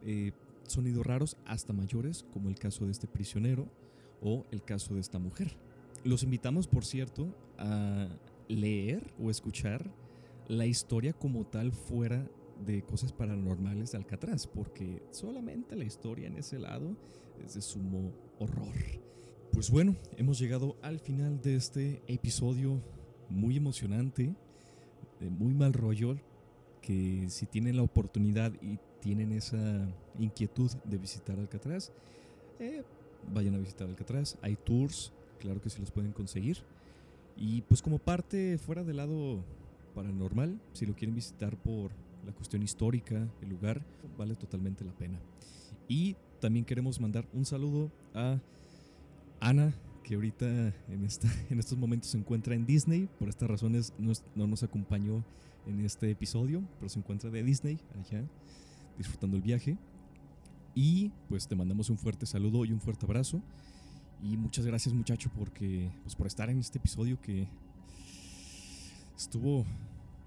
eh, 0.03 0.31
sonidos 0.69 1.05
raros 1.05 1.37
hasta 1.45 1.73
mayores, 1.73 2.25
como 2.31 2.49
el 2.49 2.55
caso 2.55 2.85
de 2.85 2.91
este 2.91 3.07
prisionero 3.07 3.67
o 4.21 4.45
el 4.51 4.63
caso 4.63 4.95
de 4.95 5.01
esta 5.01 5.19
mujer. 5.19 5.57
Los 6.03 6.23
invitamos, 6.23 6.67
por 6.67 6.85
cierto, 6.85 7.35
a 7.57 8.07
leer 8.47 9.13
o 9.19 9.29
escuchar 9.29 9.91
la 10.47 10.65
historia 10.65 11.13
como 11.13 11.45
tal 11.45 11.71
fuera 11.71 12.27
de 12.65 12.81
cosas 12.83 13.13
paranormales 13.13 13.91
de 13.91 13.97
Alcatraz, 13.97 14.47
porque 14.47 15.01
solamente 15.11 15.75
la 15.75 15.85
historia 15.85 16.27
en 16.27 16.37
ese 16.37 16.59
lado 16.59 16.95
es 17.45 17.53
de 17.53 17.61
sumo 17.61 18.11
horror. 18.39 18.75
Pues 19.51 19.69
bueno, 19.69 19.95
hemos 20.17 20.39
llegado 20.39 20.77
al 20.81 20.99
final 20.99 21.41
de 21.41 21.55
este 21.55 22.01
episodio 22.07 22.81
muy 23.29 23.57
emocionante, 23.57 24.33
de 25.19 25.29
muy 25.29 25.53
mal 25.53 25.73
rollo, 25.73 26.17
que 26.81 27.29
si 27.29 27.45
tienen 27.45 27.77
la 27.77 27.83
oportunidad 27.83 28.53
y 28.61 28.79
tienen 29.01 29.31
esa 29.31 29.87
inquietud 30.17 30.71
de 30.83 30.97
visitar 30.97 31.39
Alcatraz, 31.39 31.91
eh, 32.59 32.83
vayan 33.33 33.55
a 33.55 33.57
visitar 33.57 33.87
Alcatraz. 33.87 34.37
Hay 34.41 34.55
tours, 34.55 35.11
claro 35.39 35.61
que 35.61 35.69
se 35.69 35.79
los 35.79 35.91
pueden 35.91 36.11
conseguir. 36.11 36.57
Y 37.37 37.61
pues 37.63 37.81
como 37.81 37.99
parte 37.99 38.57
fuera 38.57 38.83
del 38.83 38.97
lado 38.97 39.43
paranormal, 39.95 40.59
si 40.73 40.85
lo 40.85 40.93
quieren 40.93 41.15
visitar 41.15 41.55
por 41.57 41.91
la 42.25 42.33
cuestión 42.33 42.61
histórica, 42.61 43.27
el 43.41 43.49
lugar, 43.49 43.81
vale 44.17 44.35
totalmente 44.35 44.83
la 44.83 44.91
pena. 44.91 45.19
Y 45.87 46.15
también 46.41 46.65
queremos 46.65 46.99
mandar 46.99 47.25
un 47.33 47.45
saludo 47.45 47.91
a 48.13 48.39
Ana, 49.39 49.73
que 50.03 50.15
ahorita 50.15 50.45
en, 50.89 51.05
esta, 51.05 51.27
en 51.49 51.59
estos 51.59 51.77
momentos 51.77 52.11
se 52.11 52.17
encuentra 52.17 52.55
en 52.55 52.65
Disney. 52.65 53.07
Por 53.19 53.29
estas 53.29 53.49
razones 53.49 53.93
no, 53.97 54.11
no 54.35 54.47
nos 54.47 54.63
acompañó 54.63 55.23
en 55.65 55.79
este 55.85 56.11
episodio, 56.11 56.61
pero 56.79 56.89
se 56.89 56.99
encuentra 56.99 57.29
de 57.29 57.43
Disney 57.43 57.79
allá 57.99 58.23
disfrutando 58.99 59.35
el 59.35 59.41
viaje. 59.41 59.77
Y 60.75 61.11
pues 61.27 61.47
te 61.47 61.55
mandamos 61.55 61.89
un 61.89 61.97
fuerte 61.97 62.27
saludo 62.27 62.63
y 62.65 62.71
un 62.71 62.79
fuerte 62.79 63.07
abrazo. 63.07 63.41
Y 64.21 64.37
muchas 64.37 64.65
gracias 64.65 64.93
muchacho 64.93 65.31
porque, 65.35 65.89
pues, 66.03 66.15
por 66.15 66.27
estar 66.27 66.49
en 66.49 66.59
este 66.59 66.77
episodio 66.77 67.19
que 67.21 67.47
estuvo 69.17 69.65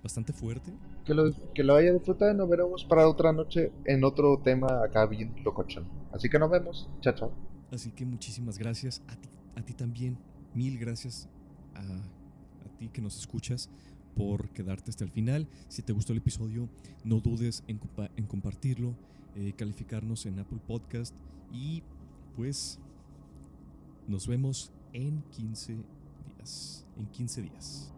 bastante 0.03 0.33
fuerte. 0.33 0.73
Que 1.05 1.15
lo, 1.15 1.33
que 1.55 1.63
lo 1.63 1.77
haya 1.77 1.93
disfrutado 1.93 2.35
nos 2.35 2.49
veremos 2.49 2.85
para 2.85 3.07
otra 3.07 3.33
noche 3.33 3.71
en 3.85 4.03
otro 4.03 4.41
tema 4.43 4.83
acá 4.83 5.07
bien 5.07 5.35
locochón. 5.45 5.85
Así 6.13 6.29
que 6.29 6.39
nos 6.39 6.51
vemos. 6.51 6.89
Chao, 7.01 7.15
chao. 7.15 7.33
Así 7.71 7.91
que 7.93 8.05
muchísimas 8.05 8.59
gracias 8.59 9.03
a 9.09 9.17
ti, 9.17 9.29
a 9.57 9.63
ti 9.63 9.75
también. 9.75 10.19
Mil 10.55 10.79
gracias 10.79 11.29
a, 11.75 11.81
a 11.81 12.79
ti 12.79 12.89
que 12.89 13.01
nos 13.01 13.19
escuchas 13.19 13.71
por 14.17 14.51
quedarte 14.51 14.91
hasta 14.91 15.05
el 15.05 15.11
final. 15.11 15.49
Si 15.69 15.83
te 15.83 15.93
gustó 15.93 16.13
el 16.13 16.19
episodio, 16.19 16.69
no 17.05 17.21
dudes 17.21 17.65
en, 17.67 17.79
compartirlo, 18.27 18.95
eh, 19.37 19.53
calificarnos 19.57 20.27
en 20.27 20.39
Apple 20.39 20.61
Podcast 20.67 21.15
y 21.53 21.83
pues 22.37 22.79
nos 24.09 24.27
vemos 24.27 24.73
en 24.93 25.23
15 25.37 25.77
días. 26.37 26.87
En 26.99 27.07
15 27.07 27.43
días. 27.43 27.93